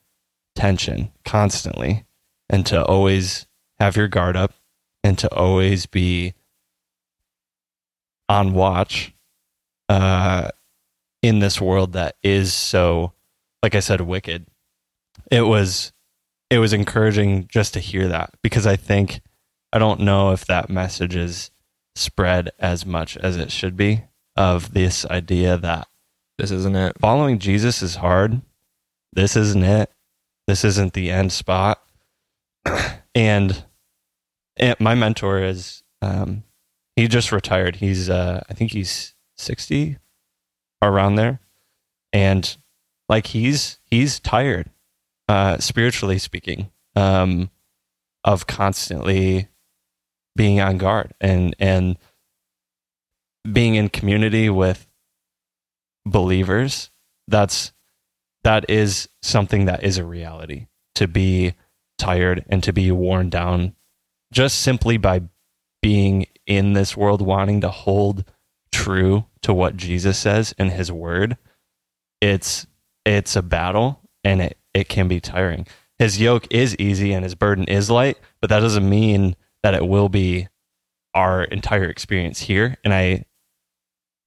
[0.56, 2.06] tension constantly
[2.50, 3.46] and to always
[3.80, 4.56] have your guard up
[5.04, 6.34] and to always be
[8.30, 9.14] on watch
[9.90, 10.50] uh,
[11.22, 13.12] in this world that is so
[13.62, 14.48] like i said wicked
[15.30, 15.92] it was
[16.50, 19.22] it was encouraging just to hear that because i think
[19.74, 21.52] i don't know if that message is
[21.96, 24.04] spread as much as it should be
[24.36, 25.88] of this idea that
[26.38, 26.98] This isn't it.
[27.00, 28.42] following Jesus is hard.
[29.14, 29.92] This isn't it.
[30.48, 31.82] This isn't the end spot.
[32.66, 33.66] and, and
[34.80, 36.44] my mentor is um,
[36.96, 37.78] he just retired.
[37.78, 39.98] He's uh, I think he's sixty,
[40.82, 41.40] around there,
[42.12, 42.58] and
[43.10, 44.70] like he's he's tired,
[45.28, 47.50] uh, spiritually speaking, um,
[48.24, 49.50] of constantly
[50.36, 51.98] being on guard and and
[53.52, 54.88] being in community with
[56.06, 56.90] believers,
[57.28, 57.74] that's
[58.44, 60.68] that is something that is a reality.
[60.96, 61.56] To be
[61.98, 63.76] tired and to be worn down
[64.32, 65.22] just simply by
[65.82, 68.24] being in this world wanting to hold
[68.72, 71.38] true to what Jesus says in his word,
[72.20, 72.68] it's
[73.06, 75.68] it's a battle and it, it can be tiring.
[75.98, 79.88] His yoke is easy and his burden is light, but that doesn't mean that it
[79.88, 80.48] will be
[81.14, 82.78] our entire experience here.
[82.84, 83.26] And I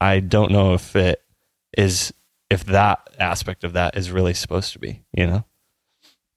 [0.01, 1.23] I don't know if it
[1.77, 2.13] is
[2.51, 5.45] if that aspect of that is really supposed to be, you know?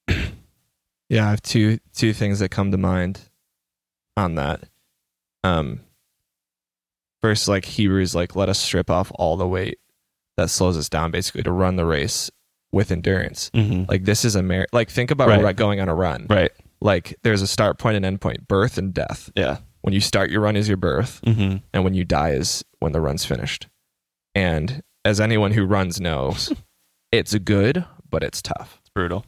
[1.09, 3.26] Yeah, I have two two things that come to mind
[4.17, 4.63] on that.
[5.43, 5.81] Um
[7.21, 9.79] first like Hebrews like let us strip off all the weight
[10.37, 12.29] that slows us down basically to run the race
[12.71, 13.49] with endurance.
[13.53, 13.85] Mm-hmm.
[13.89, 15.55] Like this is a mar- like think about right.
[15.55, 16.27] going on a run.
[16.29, 16.51] Right.
[16.81, 19.31] Like there's a start point and end point, birth and death.
[19.35, 19.57] Yeah.
[19.81, 21.57] When you start your run is your birth Mm-hmm.
[21.73, 23.67] and when you die is when the run's finished.
[24.35, 26.51] And as anyone who runs knows,
[27.11, 28.77] it's good, but it's tough.
[28.81, 29.25] It's brutal.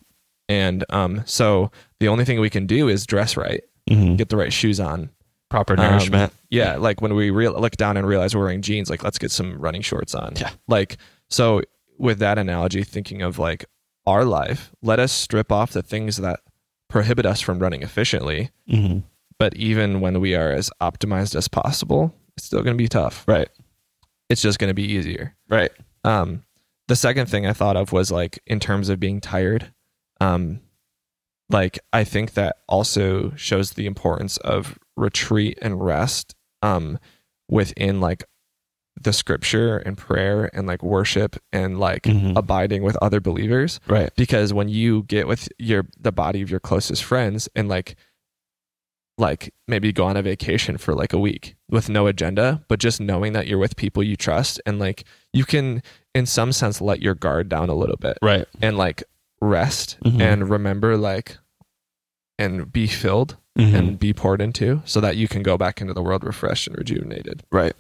[0.48, 4.16] And um, so the only thing we can do is dress right, Mm-hmm.
[4.16, 5.10] get the right shoes on.
[5.50, 6.32] Proper Um, nourishment.
[6.50, 9.32] yeah, like when we real look down and realize we're wearing jeans, like let's get
[9.32, 10.34] some running shorts on.
[10.36, 10.52] Yeah.
[10.68, 10.98] Like
[11.30, 11.62] so,
[11.98, 13.66] with that analogy, thinking of like
[14.06, 16.40] our life, let us strip off the things that
[16.88, 18.52] prohibit us from running efficiently.
[18.70, 19.00] mm-hmm.
[19.38, 23.24] But even when we are as optimized as possible, it's still going to be tough.
[23.28, 23.48] Right.
[24.30, 25.36] It's just going to be easier.
[25.48, 25.72] Right.
[26.04, 26.44] Um,
[26.88, 29.72] the second thing I thought of was like in terms of being tired.
[30.22, 30.60] Um,
[31.50, 36.36] like I think that also shows the importance of retreat and rest.
[36.62, 37.00] Um,
[37.50, 38.24] within like
[39.02, 42.38] the scripture and prayer and like worship and like Mhm.
[42.38, 43.80] abiding with other believers.
[43.88, 44.12] Right.
[44.18, 47.96] Because when you get with your the body of your closest friends and like
[49.18, 53.02] like maybe go on a vacation for like a week with no agenda, but just
[53.02, 55.82] knowing that you're with people you trust and like you can
[56.16, 58.46] in some sense let your guard down a little bit Right.
[58.62, 59.04] and like
[59.42, 60.22] rest Mhm.
[60.22, 61.38] and remember like
[62.38, 63.74] and be filled Mhm.
[63.74, 66.78] and be poured into so that you can go back into the world refreshed and
[66.78, 67.44] rejuvenated.
[67.52, 67.76] right.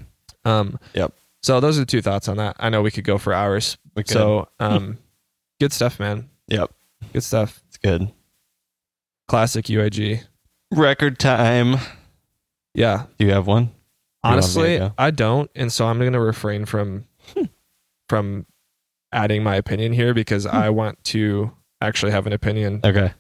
[0.45, 1.13] Um Yep.
[1.43, 2.55] so those are the two thoughts on that.
[2.59, 3.77] I know we could go for hours.
[4.05, 4.97] So um
[5.59, 6.29] good stuff, man.
[6.47, 6.71] Yep.
[7.13, 7.61] Good stuff.
[7.67, 8.11] It's good.
[9.27, 10.23] Classic UIG.
[10.71, 11.77] Record time.
[12.73, 13.05] Yeah.
[13.17, 13.63] Do you have one?
[13.63, 13.75] You want
[14.23, 14.91] me Honestly.
[14.97, 17.05] I don't, and so I'm going to refrain from
[18.09, 18.45] from
[19.11, 21.51] adding my opinion here because I want to
[21.81, 22.81] actually have an opinion.
[22.83, 23.13] Okay.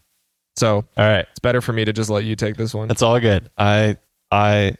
[0.55, 1.25] So All right.
[1.31, 2.87] it's better for me to just let you take this one.
[2.87, 3.49] That's all good.
[3.57, 3.97] I
[4.31, 4.75] I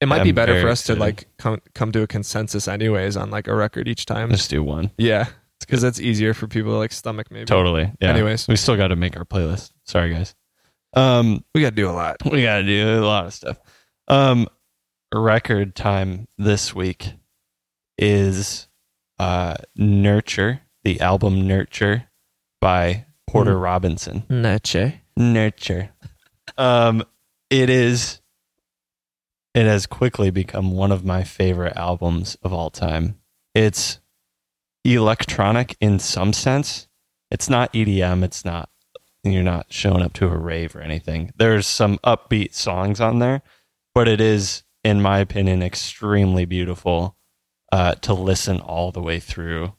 [0.00, 3.30] It might be better for us to like come come to a consensus anyways on
[3.30, 4.30] like a record each time.
[4.30, 4.90] just do one.
[4.98, 5.26] Yeah,
[5.60, 7.46] because it's easier for people to like stomach maybe.
[7.46, 7.92] Totally.
[8.00, 8.10] Yeah.
[8.10, 8.46] Anyways.
[8.48, 9.72] we still got to make our playlist.
[9.84, 10.34] Sorry, guys.
[10.94, 12.16] Um, We got to do a lot.
[12.30, 13.58] we got to do a lot of stuff.
[14.08, 14.46] Um,
[15.12, 17.12] record time this week
[17.98, 18.68] is
[19.20, 22.04] uh Nurture, the album Nurture
[22.60, 23.60] by Porter Hmm.
[23.62, 24.24] Robinson.
[24.28, 24.94] Nurture.
[25.16, 25.90] Nurture.
[26.56, 27.04] Um,
[27.50, 28.20] it is.
[29.54, 33.18] It has quickly become one of my favorite albums of all time.
[33.54, 34.00] It's
[34.84, 36.88] electronic in some sense.
[37.30, 38.22] It's not EDM.
[38.24, 38.70] It's not.
[39.22, 41.32] You're not showing up to a rave or anything.
[41.36, 43.42] There's some upbeat songs on there,
[43.94, 47.16] but it is, in my opinion, extremely beautiful
[47.72, 49.74] uh, to listen all the way through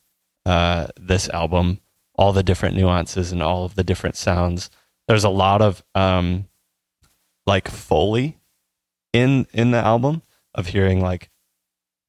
[0.46, 1.80] uh, this album.
[2.16, 4.70] All the different nuances and all of the different sounds
[5.12, 6.48] there's a lot of um
[7.46, 8.38] like foley
[9.12, 10.22] in in the album
[10.56, 11.30] of hearing like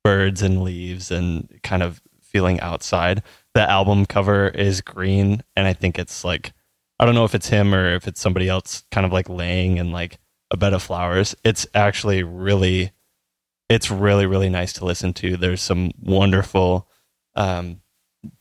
[0.05, 3.20] birds and leaves and kind of feeling outside
[3.55, 6.53] the album cover is green and i think it's like
[7.01, 9.78] i don't know if it's him or if it's somebody else kind of like laying
[9.78, 10.18] in like
[10.53, 12.93] a bed of flowers it's actually really
[13.73, 15.37] it's really really nice to listen to.
[15.37, 16.89] There's some wonderful
[17.35, 17.81] um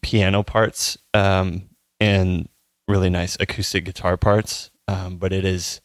[0.01, 1.69] piano parts um
[1.99, 2.47] and
[2.87, 5.81] really nice acoustic guitar parts um, but it is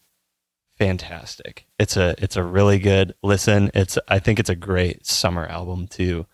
[0.79, 1.67] fantastic.
[1.79, 3.71] It's a it's a really good listen.
[3.73, 6.27] It's i think it's a great summer album too.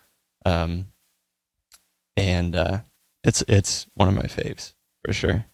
[0.44, 0.88] Um,
[2.16, 2.80] and uh,
[3.24, 4.72] it's it's one of my faves
[5.04, 5.46] for sure.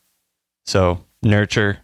[0.64, 1.80] So nurture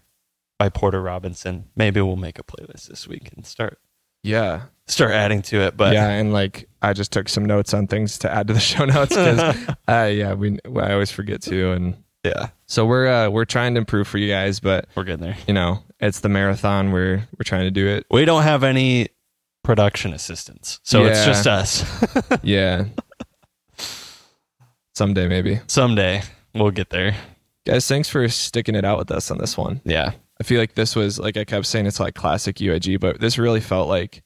[0.58, 1.70] by porter robinson.
[1.74, 3.78] Maybe we'll make a playlist this week and start
[4.24, 4.62] Yeah.
[4.88, 8.18] start adding to it but yeah, and like I just took some notes on things
[8.18, 9.38] to add to the show notes because
[9.88, 13.78] uh, yeah, we I always forget to, and yeah so we're uh, we're trying to
[13.78, 16.90] improve for you guys, but we're getting there you know it's the marathon.
[16.92, 18.04] We're we're trying to do it.
[18.10, 19.08] we don't have any
[19.62, 21.84] production assistants so it's just us
[22.42, 22.84] Yeah.
[24.94, 26.22] Someday maybe, someday
[26.54, 27.16] we'll get there
[27.66, 27.88] guys.
[27.88, 29.80] Thanks for sticking it out with us on this one.
[29.84, 30.12] yeah
[30.44, 33.60] feel like this was like I kept saying it's like classic UIG, but this really
[33.60, 34.22] felt like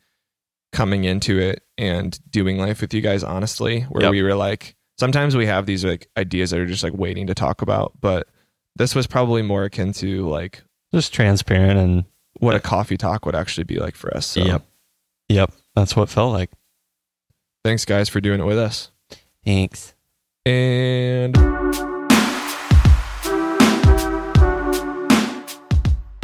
[0.72, 4.10] coming into it and doing life with you guys honestly, where Yep.
[4.10, 7.34] we were like sometimes we have these like ideas that are just like waiting to
[7.34, 8.28] talk about, but
[8.76, 10.62] this was probably more akin to like
[10.92, 12.04] Just transparent and
[12.40, 14.26] what a coffee talk would actually be like for us.
[14.26, 14.62] So Yep.
[15.28, 16.50] yep, that's what felt like.
[17.64, 18.90] thanks guys for doing it with us.
[19.44, 19.94] Thanks.
[20.46, 21.36] And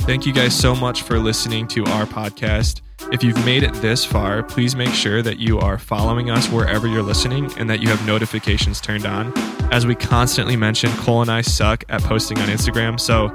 [0.05, 2.83] thank you guys so much for listening to our podcast.
[3.11, 6.87] If you've made it this far, please make sure that you are following us wherever
[6.87, 9.33] you're listening and that you have notifications turned on.
[9.73, 13.29] As we constantly mention, Cole and I suck at posting on Instagram, so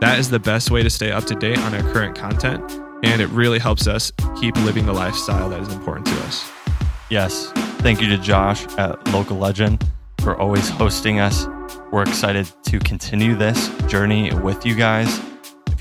[0.00, 2.72] that is the best way to stay up to date on our current content.
[3.02, 4.10] And it really helps us
[4.40, 6.50] keep living the lifestyle that is important to us.
[7.10, 7.50] Yes.
[7.82, 9.86] Thank you to Josh at Local Legend
[10.20, 11.46] for always hosting us.
[11.92, 15.20] We're excited to continue this journey with you guys.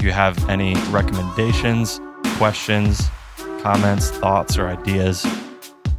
[0.04, 2.02] You have any recommendations,
[2.38, 3.08] questions,
[3.62, 5.24] comments, thoughts, or ideas,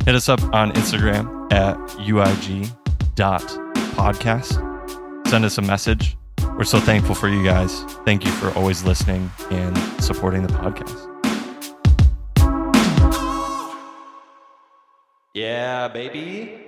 [0.05, 2.69] hit us up on Instagram at uig.podcast.
[5.27, 6.19] Send us a message.
[6.59, 7.83] We're so thankful for you guys.
[8.05, 11.11] Thank you for always listening and supporting the podcast.
[15.33, 16.64] Yeah, baby.